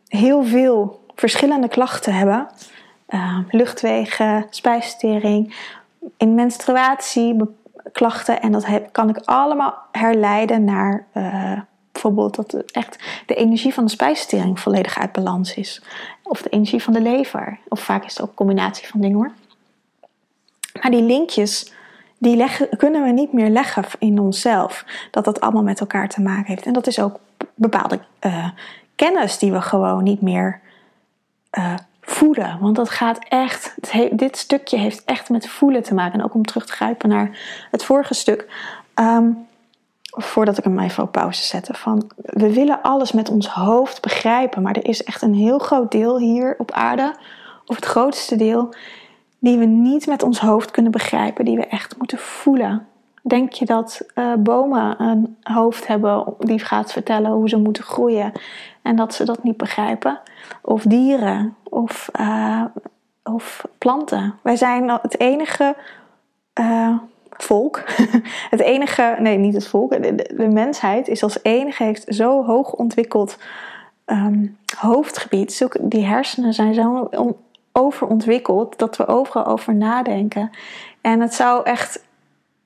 heel 0.08 0.44
veel 0.44 1.04
verschillende 1.14 1.68
klachten 1.68 2.14
hebben. 2.14 2.48
Um, 3.08 3.46
luchtwegen, 3.50 4.46
spijsvertering, 4.50 5.54
in 6.16 6.34
menstruatieklachten. 6.34 8.42
En 8.42 8.52
dat 8.52 8.66
kan 8.92 9.08
ik 9.08 9.18
allemaal 9.24 9.74
herleiden 9.92 10.64
naar 10.64 11.06
uh, 11.14 11.60
bijvoorbeeld 11.92 12.34
dat 12.34 12.54
echt 12.54 13.22
de 13.26 13.34
energie 13.34 13.74
van 13.74 13.84
de 13.84 13.90
spijsvertering 13.90 14.60
volledig 14.60 14.98
uit 14.98 15.12
balans 15.12 15.54
is. 15.54 15.82
Of 16.22 16.42
de 16.42 16.48
energie 16.48 16.82
van 16.82 16.92
de 16.92 17.00
lever. 17.00 17.58
Of 17.68 17.80
vaak 17.80 18.04
is 18.04 18.12
het 18.12 18.22
ook 18.22 18.28
een 18.28 18.34
combinatie 18.34 18.88
van 18.88 19.00
dingen 19.00 19.16
hoor. 19.16 19.32
Maar 20.82 20.90
die 20.90 21.02
linkjes, 21.02 21.72
die 22.18 22.36
leggen, 22.36 22.68
kunnen 22.76 23.02
we 23.02 23.10
niet 23.10 23.32
meer 23.32 23.48
leggen 23.48 23.84
in 23.98 24.18
onszelf. 24.18 24.84
Dat 25.10 25.24
dat 25.24 25.40
allemaal 25.40 25.62
met 25.62 25.80
elkaar 25.80 26.08
te 26.08 26.20
maken 26.20 26.46
heeft. 26.46 26.66
En 26.66 26.72
dat 26.72 26.86
is 26.86 27.00
ook 27.00 27.18
bepaalde 27.54 28.00
uh, 28.20 28.48
kennis 29.02 29.38
die 29.38 29.52
we 29.52 29.60
gewoon 29.60 30.02
niet 30.02 30.20
meer 30.20 30.60
uh, 31.58 31.74
voelen. 32.00 32.58
Want 32.60 32.76
dat 32.76 32.90
gaat 32.90 33.18
echt, 33.28 33.74
dit 34.10 34.36
stukje 34.36 34.78
heeft 34.78 35.04
echt 35.04 35.28
met 35.28 35.48
voelen 35.48 35.82
te 35.82 35.94
maken. 35.94 36.18
En 36.18 36.24
ook 36.24 36.34
om 36.34 36.44
terug 36.44 36.66
te 36.66 36.72
grijpen 36.72 37.08
naar 37.08 37.38
het 37.70 37.84
vorige 37.84 38.14
stuk. 38.14 38.48
Um, 38.94 39.46
voordat 40.02 40.58
ik 40.58 40.64
hem 40.64 40.78
even 40.78 41.02
op 41.02 41.12
pauze 41.12 41.42
zette. 41.42 41.74
Van, 41.74 42.10
we 42.16 42.52
willen 42.52 42.82
alles 42.82 43.12
met 43.12 43.28
ons 43.28 43.46
hoofd 43.48 44.00
begrijpen. 44.00 44.62
Maar 44.62 44.76
er 44.76 44.86
is 44.86 45.04
echt 45.04 45.22
een 45.22 45.34
heel 45.34 45.58
groot 45.58 45.90
deel 45.90 46.18
hier 46.18 46.54
op 46.58 46.70
aarde. 46.70 47.14
Of 47.66 47.76
het 47.76 47.84
grootste 47.84 48.36
deel. 48.36 48.74
Die 49.38 49.58
we 49.58 49.64
niet 49.64 50.06
met 50.06 50.22
ons 50.22 50.40
hoofd 50.40 50.70
kunnen 50.70 50.92
begrijpen. 50.92 51.44
Die 51.44 51.56
we 51.56 51.66
echt 51.66 51.96
moeten 51.96 52.18
voelen. 52.18 52.86
Denk 53.24 53.52
je 53.52 53.64
dat 53.64 54.06
uh, 54.14 54.34
bomen 54.34 55.02
een 55.02 55.36
hoofd 55.42 55.86
hebben 55.86 56.34
die 56.38 56.58
gaat 56.58 56.92
vertellen 56.92 57.30
hoe 57.30 57.48
ze 57.48 57.56
moeten 57.56 57.84
groeien 57.84 58.32
en 58.82 58.96
dat 58.96 59.14
ze 59.14 59.24
dat 59.24 59.42
niet 59.42 59.56
begrijpen? 59.56 60.20
Of 60.62 60.82
dieren 60.82 61.56
of, 61.62 62.08
uh, 62.20 62.64
of 63.22 63.64
planten. 63.78 64.34
Wij 64.42 64.56
zijn 64.56 64.88
het 64.88 65.20
enige 65.20 65.76
uh, 66.60 66.96
volk, 67.30 67.82
het 68.54 68.60
enige, 68.60 69.16
nee 69.18 69.38
niet 69.38 69.54
het 69.54 69.66
volk, 69.66 69.90
de, 69.90 70.48
mensheid 70.52 71.08
is 71.08 71.22
als 71.22 71.38
enige 71.42 71.82
heeft 71.82 72.14
zo 72.14 72.44
hoog 72.44 72.72
ontwikkeld 72.72 73.38
um, 74.06 74.56
hoofdgebied. 74.76 75.68
Die 75.80 76.04
hersenen 76.04 76.54
zijn 76.54 76.74
zo 76.74 77.08
overontwikkeld 77.72 78.78
dat 78.78 78.96
we 78.96 79.06
overal 79.06 79.46
over 79.46 79.74
nadenken. 79.74 80.50
En 81.00 81.20
het 81.20 81.34
zou 81.34 81.64
echt 81.64 82.04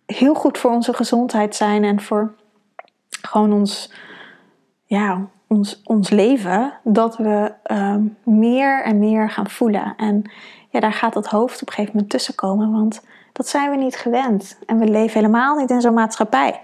heel 0.06 0.34
goed 0.34 0.58
voor 0.58 0.70
onze 0.70 0.92
gezondheid 0.92 1.56
zijn 1.56 1.84
en 1.84 2.00
voor 2.00 2.34
gewoon 3.22 3.52
ons, 3.52 3.92
ja, 4.84 5.28
ons, 5.46 5.82
ons 5.84 6.10
leven 6.10 6.72
dat 6.82 7.16
we 7.16 7.52
ehm, 7.62 8.02
meer 8.22 8.82
en 8.82 8.98
meer 8.98 9.30
gaan 9.30 9.50
voelen. 9.50 9.94
En 9.96 10.30
ja, 10.70 10.80
daar 10.80 10.92
gaat 10.92 11.14
het 11.14 11.26
hoofd 11.26 11.62
op 11.62 11.68
een 11.68 11.74
gegeven 11.74 11.92
moment 11.94 12.12
tussen 12.12 12.34
komen, 12.34 12.72
want 12.72 13.04
dat 13.32 13.48
zijn 13.48 13.70
we 13.70 13.76
niet 13.76 13.96
gewend. 13.96 14.58
En 14.66 14.78
we 14.78 14.88
leven 14.88 15.20
helemaal 15.20 15.56
niet 15.56 15.70
in 15.70 15.80
zo'n 15.80 15.94
maatschappij. 15.94 16.60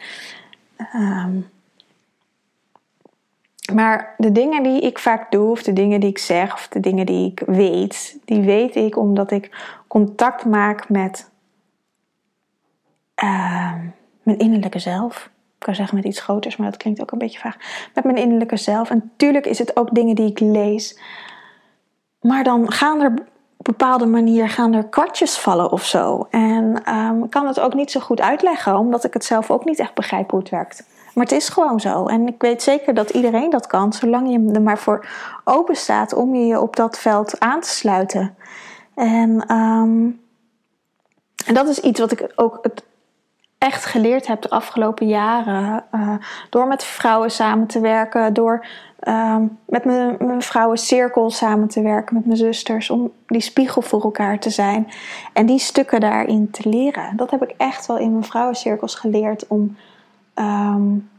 Ehm, 0.77 1.41
maar 3.75 4.15
de 4.17 4.33
dingen 4.33 4.63
die 4.63 4.81
ik 4.81 4.99
vaak 4.99 5.31
doe, 5.31 5.51
of 5.51 5.63
de 5.63 5.73
dingen 5.73 6.01
die 6.01 6.11
ik 6.11 6.19
zeg, 6.19 6.53
of 6.53 6.69
de 6.69 6.81
dingen 6.81 7.07
die 7.07 7.31
ik 7.31 7.43
weet, 7.47 8.19
die 8.25 8.41
weet 8.41 8.75
ik 8.75 8.97
omdat 8.97 9.31
ik 9.31 9.75
contact 9.89 10.45
maak 10.45 10.89
met 10.89 11.31
uh, 13.23 13.73
mijn 14.23 14.39
innerlijke 14.39 14.79
zelf. 14.79 15.31
Ik 15.59 15.69
kan 15.69 15.75
zeggen 15.75 15.97
met 15.97 16.05
iets 16.05 16.21
groters, 16.21 16.57
maar 16.57 16.71
dat 16.71 16.81
klinkt 16.81 17.01
ook 17.01 17.11
een 17.11 17.19
beetje 17.19 17.39
vaag. 17.39 17.57
Met 17.95 18.05
mijn 18.05 18.17
innerlijke 18.17 18.57
zelf. 18.57 18.91
En 18.91 18.99
natuurlijk 19.13 19.47
is 19.47 19.59
het 19.59 19.77
ook 19.77 19.95
dingen 19.95 20.15
die 20.15 20.31
ik 20.31 20.41
lees. 20.41 21.01
Maar 22.21 22.45
dan 22.45 22.73
gaan 22.73 23.01
er 23.01 23.15
op 23.57 23.65
bepaalde 23.65 24.07
manier 24.07 24.49
gaan 24.49 24.73
er 24.73 24.89
kwartjes 24.89 25.39
vallen 25.39 25.73
of 25.73 25.85
zo. 25.85 26.27
En 26.31 26.95
um, 26.95 27.29
kan 27.29 27.47
het 27.47 27.61
ook 27.61 27.75
niet 27.75 27.91
zo 27.91 28.01
goed 28.01 28.21
uitleggen, 28.21 28.77
omdat 28.77 29.05
ik 29.05 29.13
het 29.13 29.25
zelf 29.25 29.51
ook 29.51 29.65
niet 29.65 29.79
echt 29.79 29.95
begrijp 29.95 30.31
hoe 30.31 30.41
het 30.41 30.49
werkt. 30.49 30.85
Maar 31.15 31.25
het 31.25 31.35
is 31.35 31.49
gewoon 31.49 31.81
zo. 31.81 32.07
En 32.07 32.27
ik 32.27 32.43
weet 32.43 32.63
zeker 32.63 32.95
dat 32.95 33.11
iedereen 33.11 33.51
dat 33.51 33.67
kan, 33.67 33.93
zolang 33.93 34.31
je 34.31 34.53
er 34.55 34.63
maar 34.63 34.79
voor 34.79 35.07
open 35.45 35.77
staat 35.77 36.15
om 36.15 36.35
je 36.35 36.61
op 36.61 36.77
dat 36.77 36.99
veld 36.99 37.41
aan 37.41 37.61
te 37.61 37.69
sluiten. 37.69 38.37
En, 38.95 39.55
um, 39.57 40.21
en 41.47 41.55
dat 41.55 41.69
is 41.69 41.79
iets 41.79 42.01
wat 42.01 42.13
ik 42.13 42.33
ook 42.35 42.59
het 42.63 42.85
echt 43.63 43.85
geleerd 43.85 44.27
heb 44.27 44.43
de 44.43 44.51
afgelopen 44.51 45.07
jaren. 45.07 45.85
Uh, 45.95 46.15
door 46.51 46.67
met 46.67 46.85
vrouwen 46.85 47.31
samen 47.31 47.67
te 47.67 47.81
werken, 47.81 48.35
door 48.35 48.67
uh, 49.03 49.37
met 49.67 49.85
mijn, 49.85 50.17
mijn 50.19 50.43
vrouwencirkel 50.43 51.31
samen 51.31 51.69
te 51.69 51.83
werken, 51.83 52.15
met 52.15 52.27
mijn 52.27 52.39
zusters, 52.39 52.91
om 52.91 53.13
die 53.27 53.41
spiegel 53.41 53.83
voor 53.83 54.03
elkaar 54.03 54.39
te 54.39 54.51
zijn 54.51 54.89
en 55.33 55.47
die 55.47 55.59
stukken 55.59 56.01
daarin 56.01 56.51
te 56.51 56.69
leren. 56.69 57.17
Dat 57.17 57.31
heb 57.31 57.43
ik 57.43 57.55
echt 57.57 57.87
wel 57.87 57.99
in 57.99 58.13
mijn 58.13 58.25
vrouwencirkels 58.25 58.95
geleerd 58.95 59.47
om 59.47 59.77
Um, 60.35 61.11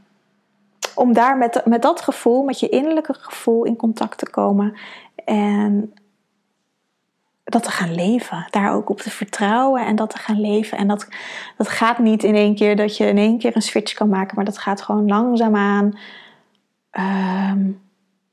om 0.96 1.14
daar 1.14 1.38
met, 1.38 1.62
met 1.66 1.82
dat 1.82 2.02
gevoel, 2.02 2.44
met 2.44 2.60
je 2.60 2.70
innerlijke 2.70 3.14
gevoel 3.14 3.64
in 3.64 3.76
contact 3.76 4.18
te 4.18 4.30
komen. 4.30 4.74
En 5.26 5.94
dat 7.44 7.64
te 7.64 7.72
gaan 7.72 7.96
leven. 7.96 8.48
Daar 8.50 8.74
ook 8.74 8.90
op 8.90 9.00
te 9.00 9.10
vertrouwen 9.10 9.86
en 9.86 9.96
dat 9.96 10.10
te 10.10 10.18
gaan 10.18 10.42
leven. 10.42 10.78
En 10.78 10.88
dat, 10.88 11.08
dat 11.58 11.70
gaat 11.70 12.00
niet 12.00 12.24
in 12.24 12.36
één 12.36 12.56
keer 12.56 12.76
dat 12.76 12.98
je 12.98 13.06
in 13.06 13.18
één 13.18 13.38
keer 13.38 13.56
een 13.56 13.62
switch 13.62 13.94
kan 13.94 14.10
maken. 14.10 14.36
Maar 14.36 14.46
dat 14.46 14.58
gaat 14.58 14.82
gewoon 14.82 15.08
langzaamaan. 15.08 15.98
Um, 16.92 17.82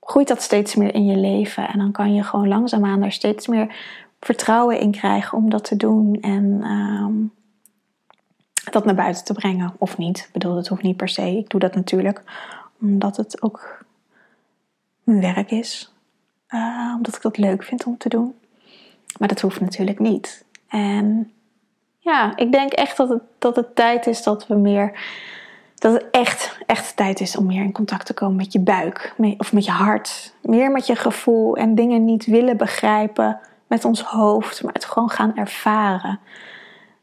groeit 0.00 0.28
dat 0.28 0.42
steeds 0.42 0.74
meer 0.74 0.94
in 0.94 1.06
je 1.06 1.16
leven. 1.16 1.68
En 1.68 1.78
dan 1.78 1.92
kan 1.92 2.14
je 2.14 2.22
gewoon 2.22 2.48
langzaamaan 2.48 3.00
daar 3.00 3.12
steeds 3.12 3.46
meer 3.46 3.74
vertrouwen 4.20 4.80
in 4.80 4.90
krijgen 4.90 5.38
om 5.38 5.50
dat 5.50 5.64
te 5.64 5.76
doen. 5.76 6.18
En 6.20 6.44
um, 6.64 7.32
dat 8.70 8.84
naar 8.84 8.94
buiten 8.94 9.24
te 9.24 9.32
brengen 9.32 9.74
of 9.78 9.98
niet. 9.98 10.18
Ik 10.18 10.32
bedoel, 10.32 10.54
dat 10.54 10.68
hoeft 10.68 10.82
niet 10.82 10.96
per 10.96 11.08
se. 11.08 11.36
Ik 11.36 11.50
doe 11.50 11.60
dat 11.60 11.74
natuurlijk 11.74 12.22
omdat 12.80 13.16
het 13.16 13.42
ook 13.42 13.84
mijn 15.02 15.20
werk 15.20 15.50
is. 15.50 15.92
Uh, 16.48 16.92
omdat 16.96 17.16
ik 17.16 17.22
dat 17.22 17.38
leuk 17.38 17.62
vind 17.62 17.84
om 17.84 17.96
te 17.96 18.08
doen. 18.08 18.34
Maar 19.18 19.28
dat 19.28 19.40
hoeft 19.40 19.60
natuurlijk 19.60 19.98
niet. 19.98 20.44
En 20.68 21.32
ja, 21.98 22.36
ik 22.36 22.52
denk 22.52 22.72
echt 22.72 22.96
dat 22.96 23.08
het, 23.08 23.22
dat 23.38 23.56
het 23.56 23.76
tijd 23.76 24.06
is 24.06 24.22
dat 24.22 24.46
we 24.46 24.54
meer. 24.54 25.00
Dat 25.74 25.92
het 25.92 26.10
echt, 26.10 26.58
echt 26.66 26.96
tijd 26.96 27.20
is 27.20 27.36
om 27.36 27.46
meer 27.46 27.62
in 27.62 27.72
contact 27.72 28.06
te 28.06 28.14
komen 28.14 28.36
met 28.36 28.52
je 28.52 28.60
buik 28.60 29.14
of 29.36 29.52
met 29.52 29.64
je 29.64 29.70
hart. 29.70 30.34
Meer 30.42 30.70
met 30.70 30.86
je 30.86 30.96
gevoel 30.96 31.56
en 31.56 31.74
dingen 31.74 32.04
niet 32.04 32.26
willen 32.26 32.56
begrijpen 32.56 33.40
met 33.66 33.84
ons 33.84 34.02
hoofd, 34.02 34.62
maar 34.62 34.72
het 34.72 34.84
gewoon 34.84 35.10
gaan 35.10 35.36
ervaren. 35.36 36.20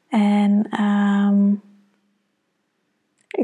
En 0.09 0.81
um, 0.83 1.61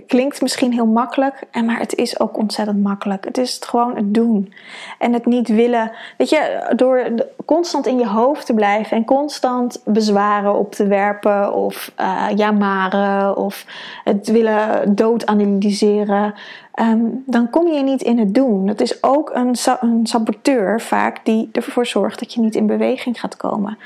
klinkt 0.07 0.41
misschien 0.41 0.73
heel 0.73 0.85
makkelijk, 0.85 1.43
maar 1.65 1.79
het 1.79 1.95
is 1.95 2.19
ook 2.19 2.37
ontzettend 2.37 2.81
makkelijk. 2.81 3.25
Het 3.25 3.37
is 3.37 3.55
het 3.55 3.65
gewoon 3.65 3.95
het 3.95 4.13
doen. 4.13 4.53
En 4.99 5.13
het 5.13 5.25
niet 5.25 5.47
willen. 5.47 5.91
Weet 6.17 6.29
je, 6.29 6.71
door 6.75 7.11
constant 7.45 7.87
in 7.87 7.97
je 7.97 8.07
hoofd 8.07 8.45
te 8.45 8.53
blijven 8.53 8.97
en 8.97 9.05
constant 9.05 9.81
bezwaren 9.85 10.53
op 10.53 10.71
te 10.71 10.87
werpen 10.87 11.53
of 11.53 11.91
uh, 11.99 13.31
of 13.35 13.65
het 14.03 14.27
willen 14.27 14.95
dood 14.95 15.25
analyseren. 15.25 16.33
Um, 16.79 17.23
dan 17.25 17.49
kom 17.49 17.67
je 17.67 17.83
niet 17.83 18.01
in 18.01 18.19
het 18.19 18.33
doen. 18.33 18.67
Het 18.67 18.81
is 18.81 19.03
ook 19.03 19.31
een, 19.33 19.55
een 19.79 20.07
saboteur 20.07 20.81
vaak 20.81 21.25
die 21.25 21.49
ervoor 21.51 21.85
zorgt 21.85 22.19
dat 22.19 22.33
je 22.33 22.41
niet 22.41 22.55
in 22.55 22.67
beweging 22.67 23.19
gaat 23.19 23.37
komen. 23.37 23.77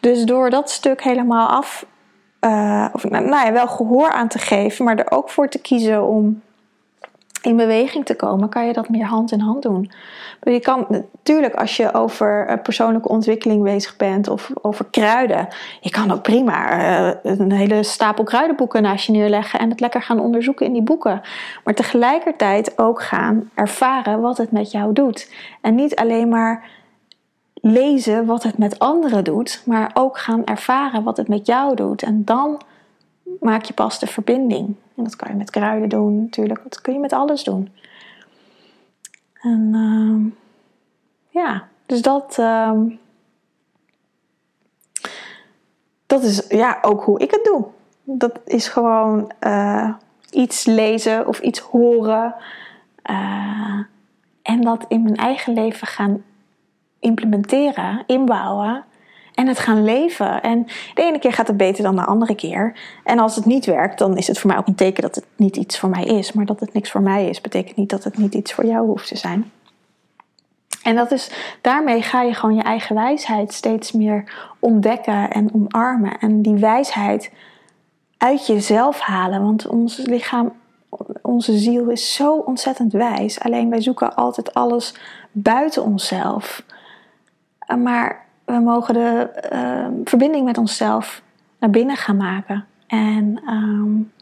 Dus 0.00 0.24
door 0.24 0.50
dat 0.50 0.70
stuk 0.70 1.02
helemaal 1.02 1.48
af 1.48 1.86
uh, 2.40 2.86
of 2.92 3.04
nou, 3.08 3.24
nou 3.24 3.46
ja, 3.46 3.52
wel 3.52 3.68
gehoor 3.68 4.10
aan 4.10 4.28
te 4.28 4.38
geven, 4.38 4.84
maar 4.84 4.98
er 4.98 5.10
ook 5.10 5.30
voor 5.30 5.48
te 5.48 5.60
kiezen 5.60 6.06
om 6.06 6.42
in 7.42 7.56
beweging 7.56 8.04
te 8.04 8.16
komen, 8.16 8.48
kan 8.48 8.66
je 8.66 8.72
dat 8.72 8.88
meer 8.88 9.06
hand 9.06 9.32
in 9.32 9.40
hand 9.40 9.62
doen. 9.62 9.90
Je 10.42 10.60
kan 10.60 10.86
natuurlijk, 10.88 11.54
als 11.54 11.76
je 11.76 11.94
over 11.94 12.46
eh, 12.46 12.62
persoonlijke 12.62 13.08
ontwikkeling 13.08 13.62
bezig 13.62 13.96
bent 13.96 14.28
of 14.28 14.50
over 14.62 14.84
kruiden, 14.90 15.48
je 15.80 15.90
kan 15.90 16.10
ook 16.10 16.22
prima 16.22 16.78
uh, 16.78 17.16
een 17.22 17.52
hele 17.52 17.82
stapel 17.82 18.24
kruidenboeken 18.24 18.82
naast 18.82 19.06
je 19.06 19.12
neerleggen 19.12 19.58
en 19.58 19.70
het 19.70 19.80
lekker 19.80 20.02
gaan 20.02 20.20
onderzoeken 20.20 20.66
in 20.66 20.72
die 20.72 20.82
boeken. 20.82 21.20
Maar 21.64 21.74
tegelijkertijd 21.74 22.78
ook 22.78 23.02
gaan 23.02 23.50
ervaren 23.54 24.20
wat 24.20 24.38
het 24.38 24.52
met 24.52 24.70
jou 24.70 24.92
doet. 24.92 25.32
En 25.60 25.74
niet 25.74 25.96
alleen 25.96 26.28
maar 26.28 26.68
lezen 27.60 28.26
wat 28.26 28.42
het 28.42 28.58
met 28.58 28.78
anderen 28.78 29.24
doet, 29.24 29.62
maar 29.66 29.90
ook 29.94 30.18
gaan 30.18 30.44
ervaren 30.44 31.02
wat 31.02 31.16
het 31.16 31.28
met 31.28 31.46
jou 31.46 31.74
doet. 31.76 32.02
En 32.02 32.24
dan 32.24 32.60
maak 33.40 33.64
je 33.64 33.72
pas 33.72 33.98
de 33.98 34.06
verbinding. 34.06 34.74
En 34.96 35.04
dat 35.04 35.16
kan 35.16 35.30
je 35.30 35.36
met 35.36 35.50
kruiden 35.50 35.88
doen 35.88 36.20
natuurlijk, 36.20 36.62
dat 36.62 36.80
kun 36.80 36.92
je 36.92 36.98
met 36.98 37.12
alles 37.12 37.44
doen. 37.44 37.72
En 39.40 39.70
uh, 39.74 40.32
ja, 41.28 41.68
dus 41.86 42.02
dat, 42.02 42.36
uh, 42.40 42.80
dat 46.06 46.22
is 46.22 46.46
ja, 46.48 46.78
ook 46.82 47.02
hoe 47.02 47.20
ik 47.20 47.30
het 47.30 47.44
doe. 47.44 47.64
Dat 48.02 48.40
is 48.44 48.68
gewoon 48.68 49.32
uh, 49.40 49.94
iets 50.30 50.64
lezen 50.64 51.26
of 51.26 51.40
iets 51.40 51.58
horen. 51.58 52.34
Uh, 53.10 53.80
en 54.42 54.60
dat 54.60 54.84
in 54.88 55.02
mijn 55.02 55.16
eigen 55.16 55.52
leven 55.52 55.86
gaan 55.86 56.24
implementeren, 57.00 58.02
inbouwen 58.06 58.84
en 59.34 59.46
het 59.46 59.58
gaan 59.58 59.84
leven. 59.84 60.42
En 60.42 60.66
de 60.94 61.02
ene 61.02 61.18
keer 61.18 61.32
gaat 61.32 61.46
het 61.46 61.56
beter 61.56 61.82
dan 61.82 61.96
de 61.96 62.04
andere 62.04 62.34
keer. 62.34 62.78
En 63.04 63.18
als 63.18 63.36
het 63.36 63.44
niet 63.44 63.66
werkt, 63.66 63.98
dan 63.98 64.16
is 64.16 64.26
het 64.26 64.38
voor 64.38 64.50
mij 64.50 64.58
ook 64.58 64.66
een 64.66 64.74
teken 64.74 65.02
dat 65.02 65.14
het 65.14 65.26
niet 65.36 65.56
iets 65.56 65.78
voor 65.78 65.88
mij 65.88 66.04
is. 66.04 66.32
Maar 66.32 66.46
dat 66.46 66.60
het 66.60 66.72
niks 66.72 66.90
voor 66.90 67.02
mij 67.02 67.28
is, 67.28 67.40
betekent 67.40 67.76
niet 67.76 67.90
dat 67.90 68.04
het 68.04 68.18
niet 68.18 68.34
iets 68.34 68.52
voor 68.52 68.66
jou 68.66 68.86
hoeft 68.86 69.08
te 69.08 69.16
zijn. 69.16 69.50
En 70.82 70.96
dat 70.96 71.10
is, 71.10 71.30
daarmee 71.60 72.02
ga 72.02 72.22
je 72.22 72.34
gewoon 72.34 72.56
je 72.56 72.62
eigen 72.62 72.94
wijsheid 72.94 73.52
steeds 73.52 73.92
meer 73.92 74.32
ontdekken 74.58 75.30
en 75.30 75.54
omarmen. 75.54 76.18
En 76.18 76.42
die 76.42 76.56
wijsheid 76.56 77.32
uit 78.16 78.46
jezelf 78.46 78.98
halen. 78.98 79.42
Want 79.42 79.66
ons 79.66 79.96
lichaam, 79.96 80.52
onze 81.22 81.58
ziel 81.58 81.88
is 81.88 82.14
zo 82.14 82.36
ontzettend 82.36 82.92
wijs. 82.92 83.40
Alleen 83.40 83.70
wij 83.70 83.80
zoeken 83.80 84.14
altijd 84.14 84.54
alles 84.54 84.94
buiten 85.32 85.82
onszelf. 85.82 86.62
Maar 87.78 88.24
we 88.44 88.58
mogen 88.58 88.94
de 88.94 89.30
uh, 89.52 89.86
verbinding 90.04 90.44
met 90.44 90.58
onszelf 90.58 91.22
naar 91.58 91.70
binnen 91.70 91.96
gaan 91.96 92.16
maken. 92.16 92.66
En 92.86 93.42
um, 93.48 94.12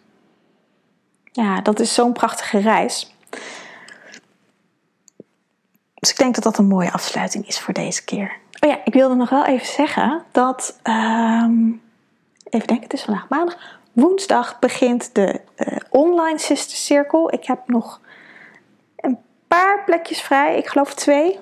ja, 1.32 1.60
dat 1.60 1.80
is 1.80 1.94
zo'n 1.94 2.12
prachtige 2.12 2.58
reis. 2.58 3.14
Dus 5.94 6.10
ik 6.10 6.16
denk 6.16 6.34
dat 6.34 6.44
dat 6.44 6.58
een 6.58 6.66
mooie 6.66 6.92
afsluiting 6.92 7.46
is 7.46 7.60
voor 7.60 7.74
deze 7.74 8.04
keer. 8.04 8.36
Oh 8.60 8.70
ja, 8.70 8.78
ik 8.84 8.92
wilde 8.92 9.14
nog 9.14 9.30
wel 9.30 9.44
even 9.44 9.66
zeggen 9.66 10.22
dat. 10.32 10.80
Um, 10.82 11.82
even 12.44 12.66
denken, 12.66 12.84
het 12.84 12.92
is 12.92 13.02
vandaag 13.02 13.28
maandag. 13.28 13.78
Woensdag 13.92 14.58
begint 14.58 15.14
de 15.14 15.40
uh, 15.56 15.76
online 15.90 16.38
Sister 16.38 16.76
Circle. 16.76 17.32
Ik 17.32 17.44
heb 17.44 17.60
nog 17.66 18.00
een 18.96 19.18
paar 19.48 19.84
plekjes 19.84 20.20
vrij. 20.20 20.56
Ik 20.56 20.68
geloof 20.68 20.94
twee 20.94 21.38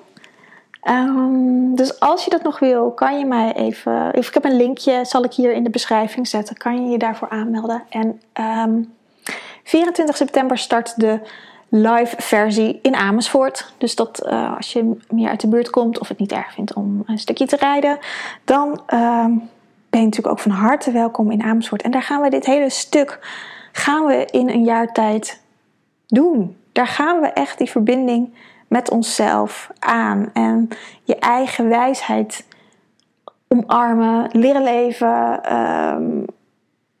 Um, 0.89 1.75
dus 1.75 1.99
als 1.99 2.23
je 2.23 2.29
dat 2.29 2.43
nog 2.43 2.59
wil, 2.59 2.91
kan 2.91 3.19
je 3.19 3.25
mij 3.25 3.53
even. 3.53 4.13
Ik 4.13 4.33
heb 4.33 4.45
een 4.45 4.55
linkje, 4.55 5.05
zal 5.05 5.23
ik 5.23 5.33
hier 5.33 5.53
in 5.53 5.63
de 5.63 5.69
beschrijving 5.69 6.27
zetten. 6.27 6.57
Kan 6.57 6.83
je 6.83 6.89
je 6.91 6.97
daarvoor 6.97 7.29
aanmelden. 7.29 7.83
En 7.89 8.07
um, 8.07 8.21
ehm, 8.33 8.81
24 9.63 10.17
september 10.17 10.57
start 10.57 10.99
de 10.99 11.19
live 11.69 12.15
versie 12.17 12.79
in 12.81 12.95
Amersfoort. 12.95 13.73
Dus 13.77 13.95
dat 13.95 14.21
uh, 14.25 14.55
als 14.55 14.73
je 14.73 14.97
meer 15.09 15.29
uit 15.29 15.41
de 15.41 15.47
buurt 15.47 15.69
komt 15.69 15.99
of 15.99 16.07
het 16.07 16.19
niet 16.19 16.31
erg 16.31 16.53
vindt 16.53 16.73
om 16.73 17.03
een 17.05 17.19
stukje 17.19 17.45
te 17.45 17.55
rijden, 17.55 17.97
dan 18.43 18.67
um, 18.69 19.49
ben 19.89 19.99
je 19.99 20.05
natuurlijk 20.05 20.27
ook 20.27 20.39
van 20.39 20.51
harte 20.51 20.91
welkom 20.91 21.31
in 21.31 21.43
Amersfoort. 21.43 21.81
En 21.81 21.91
daar 21.91 22.01
gaan 22.01 22.21
we 22.21 22.29
dit 22.29 22.45
hele 22.45 22.69
stuk 22.69 23.19
gaan 23.71 24.05
we 24.05 24.25
in 24.31 24.49
een 24.49 24.63
jaar 24.63 24.91
tijd 24.91 25.41
doen. 26.07 26.57
Daar 26.71 26.87
gaan 26.87 27.21
we 27.21 27.27
echt 27.27 27.57
die 27.57 27.69
verbinding 27.69 28.33
met 28.67 28.89
onszelf 28.89 29.69
aan 29.79 30.29
en 30.33 30.69
je 31.03 31.15
eigen 31.15 31.69
wijsheid 31.69 32.45
omarmen, 33.47 34.29
leren 34.31 34.63
leven 34.63 35.43
ehm, 35.43 36.23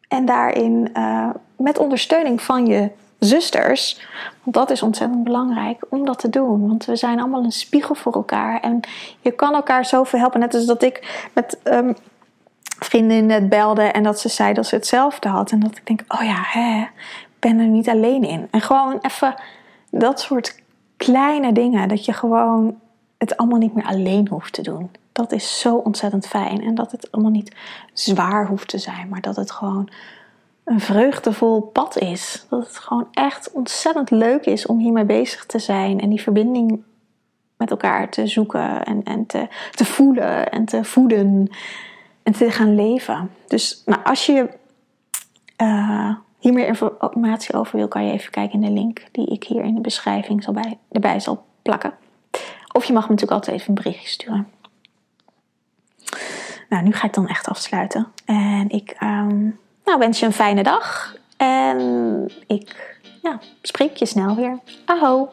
en 0.07 0.25
daarin 0.25 0.89
uh, 0.93 1.29
met 1.57 1.77
ondersteuning 1.77 2.41
van 2.41 2.65
je 2.65 2.91
zusters. 3.19 4.07
Want 4.43 4.55
dat 4.55 4.69
is 4.69 4.81
ontzettend 4.81 5.23
belangrijk 5.23 5.85
om 5.89 6.05
dat 6.05 6.19
te 6.19 6.29
doen. 6.29 6.67
Want 6.67 6.85
we 6.85 6.95
zijn 6.95 7.19
allemaal 7.19 7.43
een 7.43 7.51
spiegel 7.51 7.95
voor 7.95 8.13
elkaar. 8.13 8.59
En 8.59 8.79
je 9.21 9.31
kan 9.31 9.53
elkaar 9.53 9.85
zoveel 9.85 10.19
helpen. 10.19 10.39
Net 10.39 10.53
als 10.53 10.65
dat 10.65 10.83
ik 10.83 11.27
met 11.33 11.59
um, 11.63 11.95
vriendin 12.79 13.25
net 13.25 13.49
belde 13.49 13.83
en 13.83 14.03
dat 14.03 14.19
ze 14.19 14.29
zei 14.29 14.53
dat 14.53 14.65
ze 14.65 14.75
hetzelfde 14.75 15.29
had. 15.29 15.51
En 15.51 15.59
dat 15.59 15.77
ik 15.77 15.85
denk, 15.85 16.03
oh 16.07 16.21
ja, 16.21 16.41
hè, 16.41 16.81
ik 17.21 17.39
ben 17.39 17.59
er 17.59 17.67
niet 17.67 17.89
alleen 17.89 18.23
in. 18.23 18.47
En 18.51 18.61
gewoon 18.61 18.99
even 19.01 19.35
dat 19.91 20.19
soort 20.19 20.55
kleine 20.97 21.51
dingen. 21.51 21.87
Dat 21.87 22.05
je 22.05 22.13
gewoon 22.13 22.79
het 23.17 23.37
allemaal 23.37 23.59
niet 23.59 23.73
meer 23.73 23.85
alleen 23.85 24.27
hoeft 24.27 24.53
te 24.53 24.61
doen. 24.61 24.91
Dat 25.11 25.31
is 25.31 25.59
zo 25.59 25.75
ontzettend 25.75 26.27
fijn. 26.27 26.63
En 26.63 26.75
dat 26.75 26.91
het 26.91 27.11
allemaal 27.11 27.31
niet 27.31 27.55
zwaar 27.93 28.47
hoeft 28.47 28.67
te 28.67 28.77
zijn. 28.77 29.09
Maar 29.09 29.21
dat 29.21 29.35
het 29.35 29.51
gewoon 29.51 29.89
een 30.63 30.79
vreugdevol 30.79 31.61
pad 31.61 31.97
is. 31.97 32.45
Dat 32.49 32.67
het 32.67 32.77
gewoon 32.77 33.07
echt 33.11 33.51
ontzettend 33.51 34.09
leuk 34.09 34.45
is 34.45 34.65
om 34.65 34.79
hiermee 34.79 35.05
bezig 35.05 35.45
te 35.45 35.59
zijn 35.59 35.99
en 35.99 36.09
die 36.09 36.21
verbinding 36.21 36.83
met 37.57 37.71
elkaar 37.71 38.09
te 38.09 38.27
zoeken 38.27 38.83
en, 38.83 39.03
en 39.03 39.25
te, 39.25 39.47
te 39.71 39.85
voelen 39.85 40.49
en 40.49 40.65
te 40.65 40.83
voeden 40.83 41.49
en 42.23 42.33
te 42.33 42.51
gaan 42.51 42.75
leven. 42.75 43.31
Dus 43.47 43.81
nou, 43.85 44.01
als 44.03 44.25
je 44.25 44.49
uh, 45.61 46.15
hier 46.39 46.53
meer 46.53 46.67
informatie 46.67 47.55
over 47.55 47.77
wil, 47.77 47.87
kan 47.87 48.05
je 48.05 48.11
even 48.11 48.31
kijken 48.31 48.61
in 48.61 48.73
de 48.73 48.81
link 48.81 49.03
die 49.11 49.27
ik 49.27 49.43
hier 49.43 49.63
in 49.63 49.75
de 49.75 49.81
beschrijving 49.81 50.43
zal 50.43 50.53
bij, 50.53 50.77
erbij 50.91 51.19
zal 51.19 51.45
plakken. 51.61 51.93
Of 52.71 52.85
je 52.85 52.93
mag 52.93 53.03
me 53.03 53.09
natuurlijk 53.09 53.39
altijd 53.39 53.55
even 53.55 53.69
een 53.69 53.83
berichtje 53.83 54.07
sturen. 54.07 54.47
Nou, 56.69 56.83
nu 56.83 56.93
ga 56.93 57.07
ik 57.07 57.13
dan 57.13 57.27
echt 57.27 57.47
afsluiten. 57.47 58.07
En 58.25 58.69
ik 58.69 58.95
um, 59.03 59.59
nou, 59.85 59.99
wens 59.99 60.19
je 60.19 60.25
een 60.25 60.33
fijne 60.33 60.63
dag. 60.63 61.15
En 61.37 62.31
ik 62.47 62.99
ja, 63.21 63.39
spreek 63.61 63.95
je 63.95 64.05
snel 64.05 64.35
weer. 64.35 64.59
Aho! 64.85 65.29